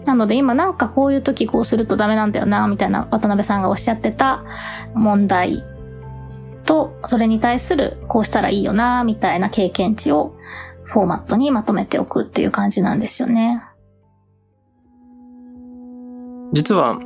[0.04, 4.44] なので今なんかこういう時こうするとダメなんだよな、みたいな渡辺さんがおっしゃってた
[4.94, 5.64] 問題
[6.64, 10.34] と、それに対するこうしたらいいよな、みたいな経験値を
[10.84, 13.62] フォーマットにまとめておくっていう感じなんですよね。
[16.52, 16.98] 実は、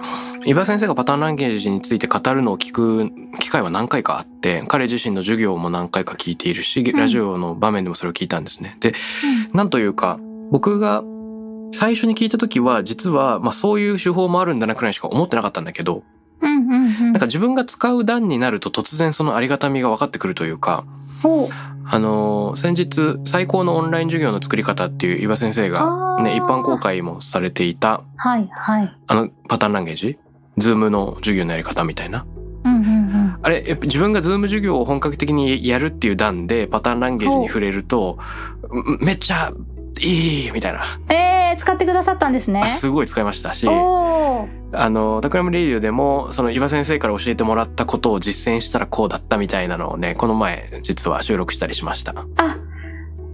[0.44, 8.76] 伊庭先生がパターンランゲージについて語るのを聞く機会は何回かあって、彼自身の授業も何回か聞いているし、んラジオの場面でもそれを聞いたんですね。
[8.80, 8.94] で、
[9.52, 10.18] なんというか、
[10.50, 11.02] 僕が
[11.72, 16.02] 最初に聞いた時は、実は、まあそういう手法もあるんだなくらいしか思ってなかったんだけど。
[16.40, 21.03] なんか自分が使う段になると突然そのありがたみが分かってくるというか、お
[21.86, 28.96] あのー先日、最高のオンライン授業の作り方っていう伊庭先生がね、一般公開もされていた、はいはい。
[29.06, 30.18] あのパターンランゲージ？
[30.56, 32.24] ズームの授業のやり方みたいな。
[32.64, 33.38] うんうんうん。
[33.42, 38.18] あれ、自分がズーム授業を本格的にやるっていう段でパターンランゲージに触れると、
[39.00, 39.52] んめっちゃ
[40.00, 40.98] いいみたいな。
[41.10, 42.68] えー、使ってくださったんですねあ。
[42.68, 43.66] すごい使いましたし。
[44.76, 52.14] あの、 Takram Radio でも、その井庭先生から教えてもらったことを実践したらこうだったみたいなのをね、この前実は収録したりしました。
[52.36, 52.56] あ、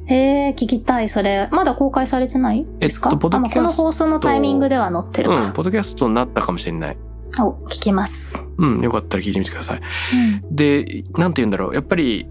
[0.06, 1.48] えー、聞きたい、それ。
[1.52, 2.66] まだ公開されてない？
[2.78, 5.52] ですか、えっとポッドキャストこの放送のタイミングでは載ってるうん、か。
[5.52, 6.96] ポッドキャストになったかもしれない。
[7.38, 8.44] お、聞きます。
[8.58, 9.80] うん、よかったら聞いてみてください。
[10.42, 10.56] うん。
[10.56, 11.74] で、なんて言うんだろう。
[11.74, 12.28] やっぱり、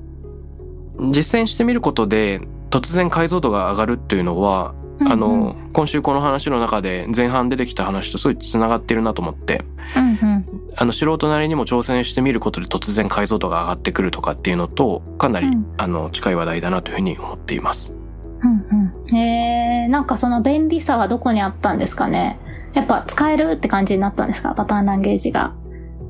[1.12, 9.64] 実践してみることで、突然解像度が上がるっていうのは、あの、今週この話の中で前半出てきた話とすごい繋がってるなと思って、
[9.96, 10.46] うんうん。
[10.76, 17.94] あの、素人なりにも挑戦してみることで突然解像度が上がってくるとかっていうのと、かなり、うんあの、近い話題だなというふうに思っています。
[18.42, 18.66] うん
[19.12, 19.18] うん。
[19.18, 22.40] えー、なんかその便利さはどこにあったんですかね？
[22.74, 24.54] やっぱ使えるって感じになったんですか？
[24.54, 25.54] パターンランゲージが。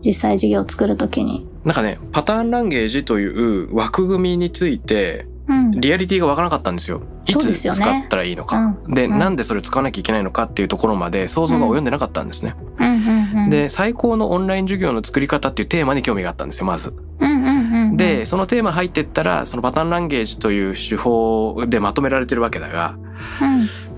[0.02, 1.46] 実際授業を作るときに。
[1.66, 5.39] なんかね、パターンランゲージという枠組みについて、うん。
[5.72, 7.02] リアリティがわからなかったんですよ。
[7.26, 8.76] いつ使ねったらいいのか。
[8.88, 12.56] で、うんなんでそれ使わなきゃいけないのかっていうところまで想像が及んでなかったんですね。
[13.50, 16.94] で、最高のオンライン授業の作り方っていうテーマに興味があったんですよ、まず。
[17.96, 22.96] で、そのテーマ入ってったら、そのパターンランゲージという手法でまとめられてるわけだが、
[23.42, 23.89] うん。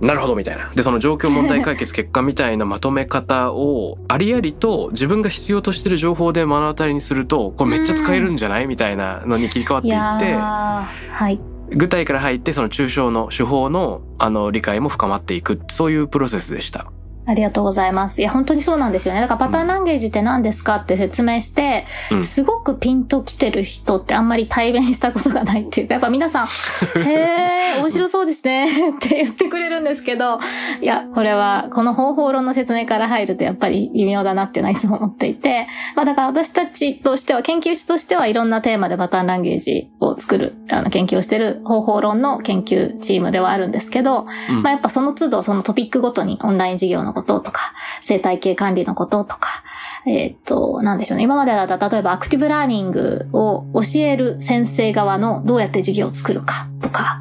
[0.00, 0.70] なるほどみたいな。
[0.74, 11.40] で、その状況問題解決結果みたいなまとめ方を、 ありありと自分が必要としてる情報で目の当たりにすると、これめっちゃ使えるんじゃないみたいなのに切り替わっていって、ーはい。
[11.70, 16.86] 具体から入ってその抽象の手法のあの理解も深まっていく、そういうプロセスでした。
[17.28, 18.22] ありがとうございます。
[18.22, 19.20] いや、本当にそうなんですよね。
[19.20, 26.46] だからパターンランゲージって何ですかって説明して、うんすごくピンと来てる人ってあんまり対弁したことがないっていうか、やっぱ皆さん、
[27.00, 30.38] へー、面白そうですねって言ってくれるんですけど、
[30.80, 49.62] いや、これは、この方法論の説明から入るとやっぱり微妙だなっていうのはいつも思っていて、まあだから私たちとしては、研究室としてはいろんなテーマでパターンランゲージを作る、あの、研究をしてる方法論の研究チームではあるんですけど、うんまあやっぱその都度そのトピックごとにオンライン授業のこととか、生態系管理のこととか、
[50.06, 51.24] えーっと、なんでしょうね。
[51.24, 57.20] 今までだったら例えばアクティブラーニングを教える先生側のどうやって授業を作るかとか、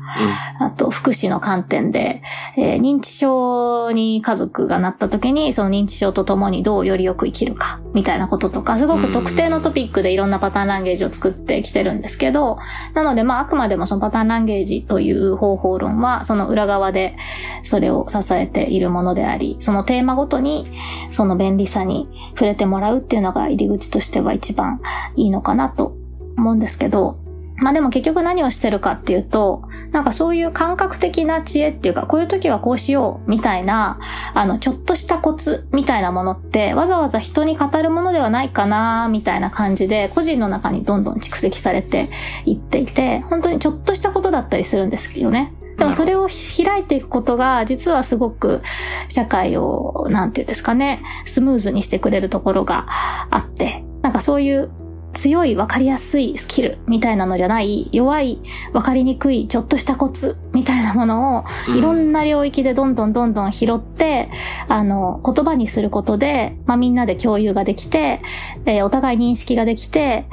[0.59, 2.21] あと福祉の観点で、
[2.57, 12.59] えー認知症に家族がなった時にその認知症と共にどうよりよく生きるかみたいなこととか、すごく特定のトピックでいろんなパターンランゲージを作ってきてるんですけど、
[12.93, 17.15] なのでまああくまでもそのパターンランゲージという方法論はその裏側で
[17.63, 20.65] それを支えているものであり、そのテーマごとに
[21.11, 24.81] その便利さに触れてもらうっていうのが入り口としては一番
[25.15, 25.95] いいのかなと
[26.37, 27.19] 思うんですけど、
[27.59, 33.99] まあでも結局何をしてるかっていうと、なんかそういう感覚的な知恵っていうか、こういう時はこうしようみたいな、
[34.33, 42.09] あの、ちょっとしたコツみたいなものって、わざわざ人に語るものではないかなみたいな感じで、個人の中にどんどん蓄積されて
[42.45, 45.53] いっていて、本当にちょっとしたことだったりするんですよね。
[45.77, 48.61] でもそれを開いていくことが、実はすごく
[49.09, 52.85] 社会を、なんていうんですかね、スムーズにしてくれるところが
[53.29, 54.69] あって、なんかそういう
[55.13, 58.39] 強い分かりやすいスキルみたいなのじゃない、弱い
[58.73, 61.45] 分かりにくいちょっとしたコツみたいなものを、
[61.75, 64.29] いろんな領域でどんどんどんどん拾って、
[64.67, 68.21] うん、あの、言葉にすることで、まあみんなで共有ができて、
[68.65, 70.25] えー、お互い認識ができて、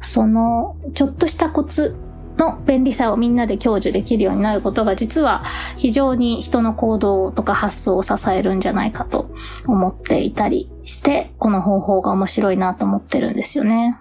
[0.00, 1.96] その、ちょっとしたコツ
[2.36, 5.44] の便利さをみんなで享受できるようになることが実は
[5.76, 9.30] 非常に人の行動とか発想を支えるんじゃないかと
[9.66, 13.98] 思っていたりして、この方法が面白いなと思ってるんですよね。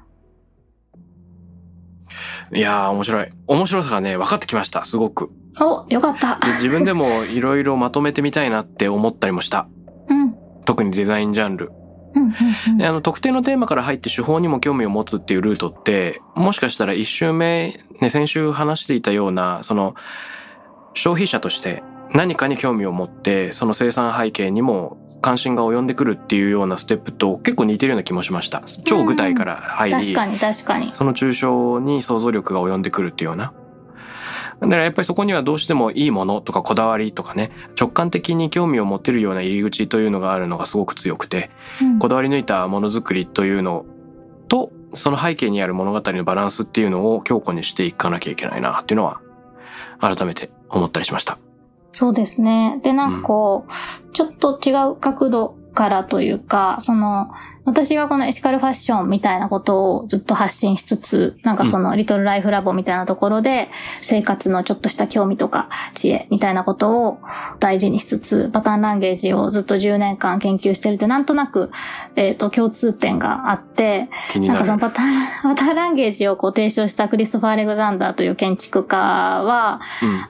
[2.53, 3.31] いやー、面白い。
[3.47, 5.31] 面白さがね、分かってきました、すごく。
[5.61, 6.39] お、よかった。
[6.57, 9.67] 自分でもいろいろまとめてみたいなって思ったりもした。
[10.09, 10.35] うん。
[10.65, 11.71] 特にデザインジャンル。
[12.77, 19.95] であの特定のテーマから入って手法にも興味を持つっていうルートってもしかしたら一周目、ね、先週話していたようなその
[20.93, 21.83] 消費者として
[22.13, 28.61] 何かに興味を持ってその生産背景にも関心が及んでくるっていうようなステップと結構似てるような気もしました。
[28.85, 30.93] 超具体から入り、確かに確かに。
[30.93, 33.51] その抽象に想像力が及んでくるっていうような。
[34.59, 41.49] だからやっぱりそこにはどうしてもいいものとかこだわりとかね、直感的に興味を持てるような入り口というのがあるのがすごく強くて、
[41.81, 43.83] うん、こだわり抜いたものづくりというの
[44.47, 49.21] と、その背景にある物語のバランスっていうのを強固にしていかなきゃいけないなっていうのは、
[49.99, 51.39] 改めて思ったりしました。
[51.95, 52.79] そうですね。
[52.83, 57.31] で、なんかこう、うん、ちょっと違う角度からというか、その、
[57.65, 63.69] 私がこのエシカルファッションみたいなことをずっと発信しつつ、なんかそのリトルライフラボみたいなところで、
[64.01, 67.19] 生活のちょっとした興味とか知恵みたいなことを
[67.59, 71.71] 大事にしつつ、パターンランゲージをずっと10年間研究してるってなんとなく、
[72.15, 79.79] えっ、ー、と、共通点があって、ななんかそのパターン、 パターンランゲージをこう提唱したクリストファー・アレグザンダーという建築家は、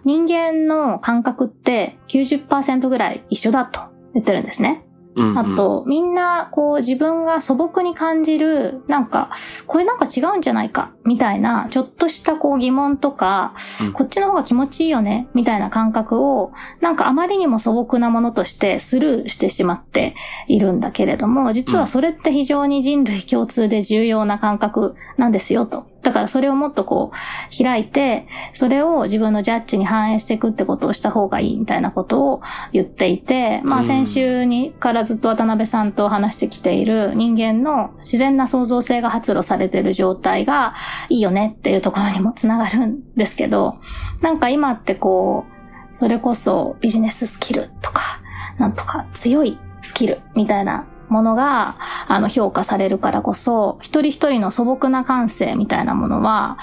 [0.05, 3.81] うん、人間の感覚って90%ぐらい一緒だと
[4.13, 4.84] 言ってるんですね。
[5.17, 9.29] あと、みんな、こう、自分が素朴に感じる、なんか、
[9.65, 13.53] これなんか違うんじゃないか、みたいな、ちょっとしたこう疑問とか、
[13.85, 16.51] うん、こっちの方が気持ちいいよね、みたいな感覚を、
[16.81, 20.15] なんかあまりにも素朴なものとしてスルーしてしまって
[20.47, 25.87] いるんだけれども、実はそれって非常に人類共通で重要な感覚なんですよ、と。
[26.05, 32.41] だからそれをもっとこう、開いて、それを自分のジャッジに反映していくってことをした方がいいみたいなことを
[32.71, 40.75] 言っていて、まあ先週にからずっと渡辺さんと話してきている人間の自然な創造性が発露されている状態が
[41.09, 43.79] いいよねっていうところにもつながるんですけど、
[44.21, 45.45] なんか今ってこ
[45.91, 48.21] う、それこそビジネススキルとか、
[48.59, 51.77] なんとか強いスキルみたいなものが、
[52.07, 56.57] あの、評価されるからこそ、一人一人の素朴な感性みたいなものは、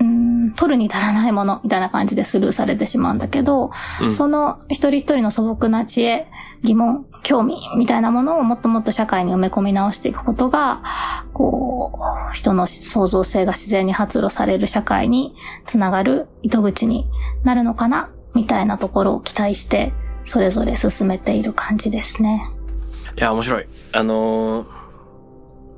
[0.00, 3.70] うん、取るに足らないものみたいな感じでスルーされてしまうんだけど、
[4.02, 6.26] うん、その一人一人の素朴な知恵、
[6.62, 10.82] 疑問、興味みたいなものをもっともっと社会に埋め込み直していくことが、
[11.32, 11.92] こ
[12.30, 15.34] う、人の創造性が自然に発露される社会に
[15.66, 17.06] つながる糸口に
[17.44, 19.92] なるのかな、みたいなところを期待して、
[20.24, 22.44] それぞれ進めている感じですね。
[23.18, 23.66] いや、面白い。
[23.92, 24.66] あのー、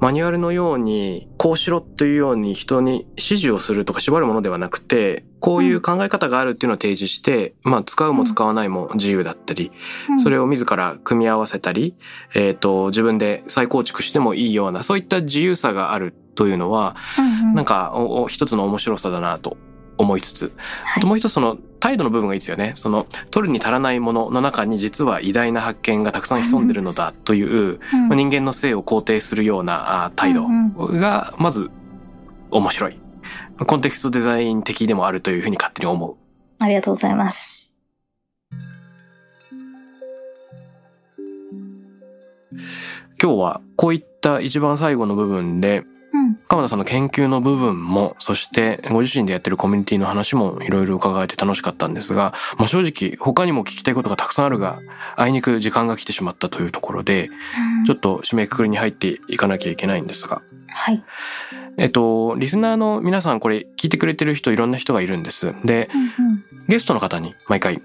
[0.01, 9.73] マニュアルのように、こうしろというように人に指示をするとか縛るものではなくて、こういう考え方があるっていうのを提示して、うん、まあ、使うも使わないも自由だったり、
[10.11, 11.97] うん、それを自ら組み合わせたり、
[12.35, 17.95] えっ、ー、と、自分で再構築してもいいような、そういった自由さがあるというのは、うんうん、なんか
[18.29, 19.57] 一つの面白さだなと
[20.01, 20.53] 思いつつ、
[20.97, 22.73] あともう一つその態度の部分がいいですよね。
[22.75, 31.71] その取るに足らないものの中に実は偉大な発見がたくさん潜んでるのだという、うん、人間の性を肯定するような態度がまず
[32.51, 32.99] 面白い。
[33.67, 36.17] コンテクストデザイン的でもあるというふうに勝手に思う。
[36.59, 37.75] ありがとうございます。
[43.23, 45.85] 今日はこういった一番最後の部分で
[46.49, 54.81] 鎌田さんの研究の部分も、そしてご自身でやってるコミュニティの話もいろいろ伺えて楽しかったんですが、まあ、正直他にも聞きたいことがたくさんあるが、
[55.17, 57.29] あいにく時間が来てしまったというところで、
[57.87, 60.43] ちょっと締めくくりに入っていかなきゃいけないんですが。
[60.69, 61.03] はい。
[61.77, 65.55] えっと、リスナーの皆さんこれ聞いてくれてる人いろんな人がいるんです。
[65.65, 67.81] で、うんうん、ゲストの方に毎回、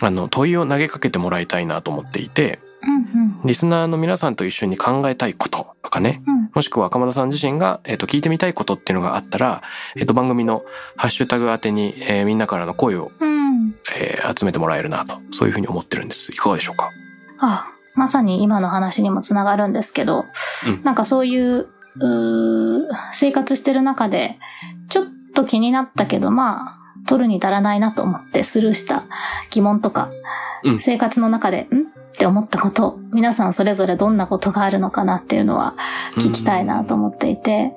[0.00, 6.50] あの、問いを投げかけてもらいたいなと思っていて、うんうん、リスナーの皆さんと一緒に考えたいこととかね、うん。
[6.54, 9.62] もしくは鎌田さん自身が、えっ、と、聞いてみたいことっていうのがあったら、
[9.96, 10.64] えっ、と、番組の
[10.96, 13.74] ハッシュタグ宛てに、えーみんなからの声を、うん。
[13.94, 16.32] えー集めてもらえるなと、そういうふうに思ってるんです。
[16.32, 16.90] いかがでしょうか？
[17.38, 20.24] あ、まさに今の話にもつながるんですけど、
[20.66, 20.82] うん。
[20.82, 24.38] なんかそういう、うー生活してる中で、
[24.88, 29.04] ちょっと気になったけど、まあ、取るに足らないなと思ってスルーした
[29.50, 30.10] 疑問とか、
[30.64, 30.78] うん。
[30.78, 31.86] 生活の中で、ん？
[32.14, 35.74] って思ったこと、皆さんそれぞれどんなことがあるのかなっていうのは
[36.16, 37.74] 聞きたいなと思っていて、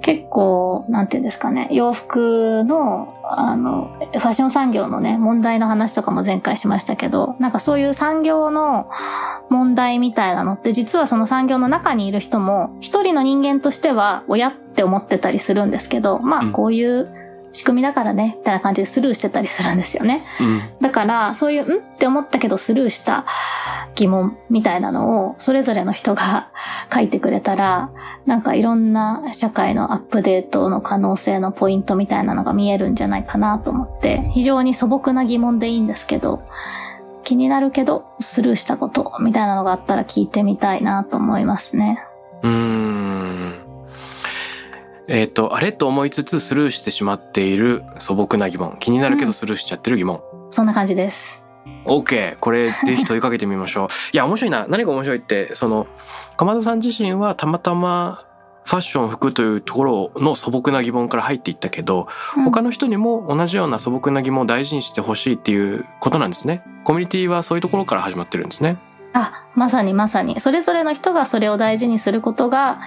[0.00, 8.88] 結構、なんていうんですかね、洋服の、あの、ファッション産業のね、問題の話とかも前回しましたけど、なんかそういう産業の
[9.50, 16.52] 問題みたいなのって、実はその産業の中にいる人も、一人の人間としては、親って思ってたりするんですけど、まあ、うん。
[16.52, 17.23] こういう
[17.54, 20.22] 仕組みだからね、みたいな感じでスルーしてたりするんですよね。
[20.40, 20.60] うん。
[20.82, 21.78] だから、そういう、ん？
[21.78, 23.24] って思ったけどスルーした
[23.94, 26.48] 疑問みたいなのを、それぞれの人が
[26.92, 27.90] 書いてくれたら、
[28.26, 36.42] なんかいろんな社会のアップデートの可能性のポイントみたいなのが見えるんじゃないかなと思って、非常に素朴な疑問でいいんですけど、
[37.22, 42.04] 気になるけどスルーしたことみたいなのがあったら聞いてみたいなと思いますね。
[42.42, 43.63] うーん。
[45.08, 48.76] えっ、と、あれと思いつつスルーしてしまっている素朴な疑問。
[48.80, 50.20] 気になるけどスルーしちゃってる疑問。
[50.50, 51.44] そんな感じです。
[51.84, 52.38] OK。
[52.38, 53.88] これぜひ問いかけてみましょう。
[54.12, 54.66] いや、面白いな。
[54.68, 55.86] 何が面白いって、その、
[56.36, 58.24] 鎌田さん自身はたまたま
[58.64, 66.62] ファッション、服というところの素朴な疑問から入っていったけど、うん他の人にも同じような素朴な疑問を大事にしてほしいっていうことなんですね。
[66.84, 68.78] コミュニティはそういうところから始まってるんですね。
[69.14, 70.40] あ、まさにまさに。
[70.40, 72.80] それぞれの人がそれを大事にすることが、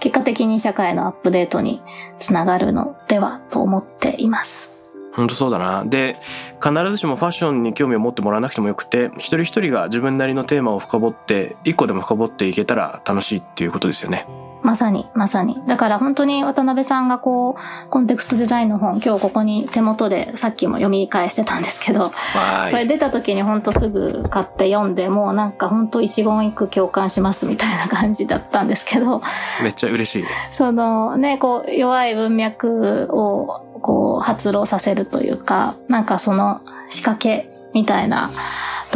[0.00, 1.82] 結果的に社会のアップデートに
[2.18, 4.72] つながるのではと思っています。
[5.12, 5.84] 本当そうだな。
[5.84, 6.16] で、
[6.62, 14.26] 必ずしもファッションに興味を持ってもらわなくてもよくて、一人一人が自分なりのテーマを深掘って、一個でも深掘っていけたら楽しいっていうことですよね。
[14.62, 15.62] まさに、まさに。
[15.66, 22.86] だから本当に渡辺さんがこう、コンテクストデザインの本、今日ここに手元でさっきも読み返してたんですけど、はこれ。
[22.86, 29.22] 出た時に本当すぐ買って読んで、もうなんか本当一言一句共感しますみたいな感じだったんですけど、
[29.62, 30.24] めっちゃ嬉しい。
[30.52, 38.30] そのね、こう、弱い文脈を、こう、発露させるというか、なんかその仕掛けみたいな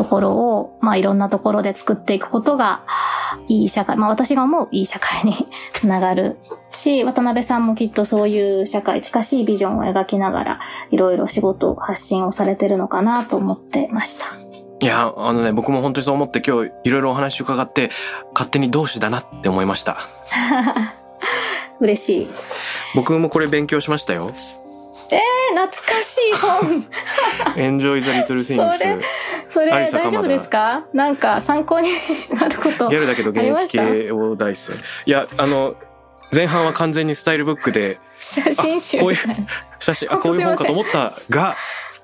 [0.01, 2.87] ところを、まあいろんなところで作っていくことが、
[3.49, 5.35] いい社会、まあ私が思ういい社会に
[5.75, 6.39] つながる
[6.71, 14.25] し、渡辺さんもきっとそういう社会、近しいビジョンを描きながら、いろいろ仕事、発信をされてるのかなと思ってました。
[14.81, 17.91] いや、あのね、僕も本当にそう思って今日いろいろお話伺って、
[18.33, 19.99] 勝手に同志だなって思いました。
[21.79, 22.29] 嬉しい。
[22.95, 24.33] 僕もこれ勉強しましたよ。
[25.11, 25.21] え、
[25.55, 26.87] 懐かしい本。
[27.57, 28.99] Enjoy the Little それ。
[29.51, 30.85] それ大丈夫ですか？
[30.93, 31.91] なんか参考に
[32.33, 32.89] なること。
[32.89, 35.09] ギャルだけど現役系を大好き。
[35.09, 35.75] いや、あの、
[36.33, 39.47] 前半は完全にスタイルブックで、写真集みたいな。
[39.81, 41.57] 写真、あ、こういう本かと思ったが、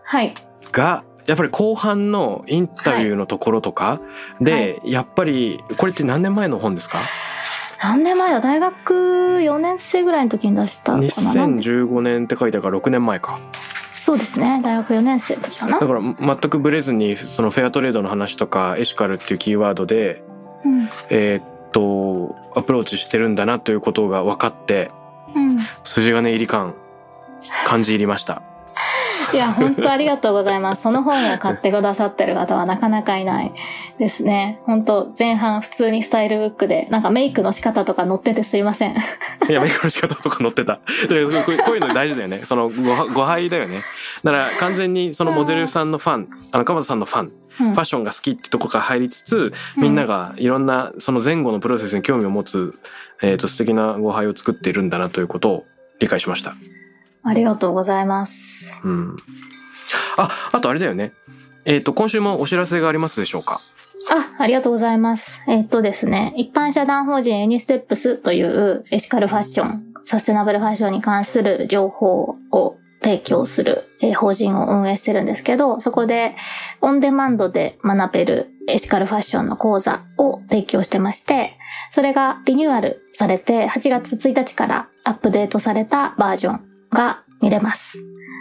[0.03, 0.35] はい。
[0.73, 4.01] が、やっぱり後半のインタビューのところとか
[4.41, 6.99] で、やっぱり、これって何年前の本ですか？
[7.83, 8.41] 何年前だ？
[8.41, 13.41] 大学4年生ぐらいの時に出したかな？?2015 年って書いてあるから6年前か。
[13.95, 14.61] そうですね。
[14.63, 15.81] 大学4年生の時かな？
[15.81, 15.87] だ。
[15.87, 20.23] から全くブレずに、そのフェアトレードの話とか、エシカルっていうキーワードで、
[20.65, 20.89] うん。
[21.11, 24.91] えーっと、アプローチしてるんだなということが分かって、
[25.35, 25.59] うん。
[25.85, 26.75] 筋金入り感、
[27.67, 28.43] 感じ入りました。
[29.33, 30.83] いや、本当ありがとうございます。
[30.83, 33.53] その本を買ってくださってる方はなかなかいない
[33.99, 34.61] ですね。
[34.65, 38.97] 本当前半普通にスタイルブックで、なんかメイクの仕方とか載っててすいません。
[39.49, 40.75] いや、メイクの仕方とか載ってた。
[40.75, 42.41] だこうこういうの大事だよね。
[42.45, 43.83] そのごは、ご配だよね。
[44.25, 52.75] だから完全にそのモデルさんのファン、あの、鎌田さんのファン、うんファッションが好きってとこから入りつつ、みんながいろんなその前後のプロセスに興味を持つ、
[53.23, 55.65] えっ、と、素敵なご配を作っているんだなということを
[55.99, 56.55] 理解しました。
[57.27, 58.81] ありがとうございます。
[58.85, 59.17] うん。
[60.17, 61.13] あ、あとあれだよね。
[61.65, 63.61] えっ、と、今週もお知らせがありますでしょうか？
[64.09, 65.41] あ、ありがとうございます。
[65.49, 76.37] えっとですね、一般社団法人エニステップスというエシカルファッション、サステナブルファッションに関する情報を提供する、えー法人を運営してるんですけど、そこで
[76.81, 81.59] オンデマンドで学べるエシカルファッションの講座を提供してまして、
[81.91, 86.66] それがリニューアルされて8月1日からアップデートされたバージョン
[86.97, 87.99] が見れます。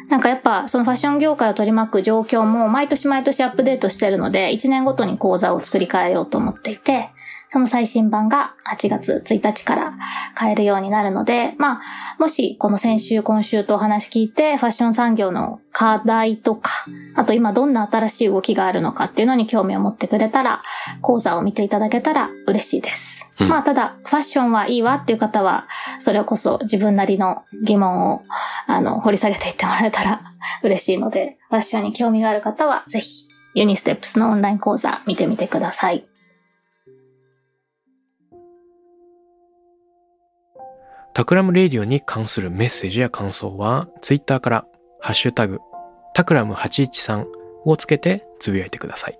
[0.10, 7.10] なんかやっぱそのファッション業界を取り巻く状況も毎年毎年アップデートしてるので、1年ごとに講座を作り変えようと思っていて、
[7.50, 9.94] その最新版が8月1日から
[10.36, 11.82] 買えるようになるので、まあ、
[12.20, 16.72] もしこの先週今週とお話聞いて、ファッション産業の課題とか、
[17.16, 20.64] あと今どんな新しい動きがあるのかっていうのに興味を持ってくれたら、
[21.02, 23.15] 講座を見ていただけたら嬉しいです。
[23.40, 25.68] うんまあただ、ファッションはいいわっていう方は、
[26.00, 28.24] それこそ自分なりの疑問を、
[28.66, 30.22] あの、掘り下げていってもらえたら
[30.64, 36.06] 嬉しいので、ファッションに興味がある方は、ぜひ、ユニステップスのオンライン講座見てみてください。
[41.14, 44.66] Takram Radio に関するメッセージや感想は、ツイッターから、
[45.00, 45.60] ハッシュタグ、
[46.14, 47.26] Takram813
[47.66, 49.20] をつけてつぶやいてください。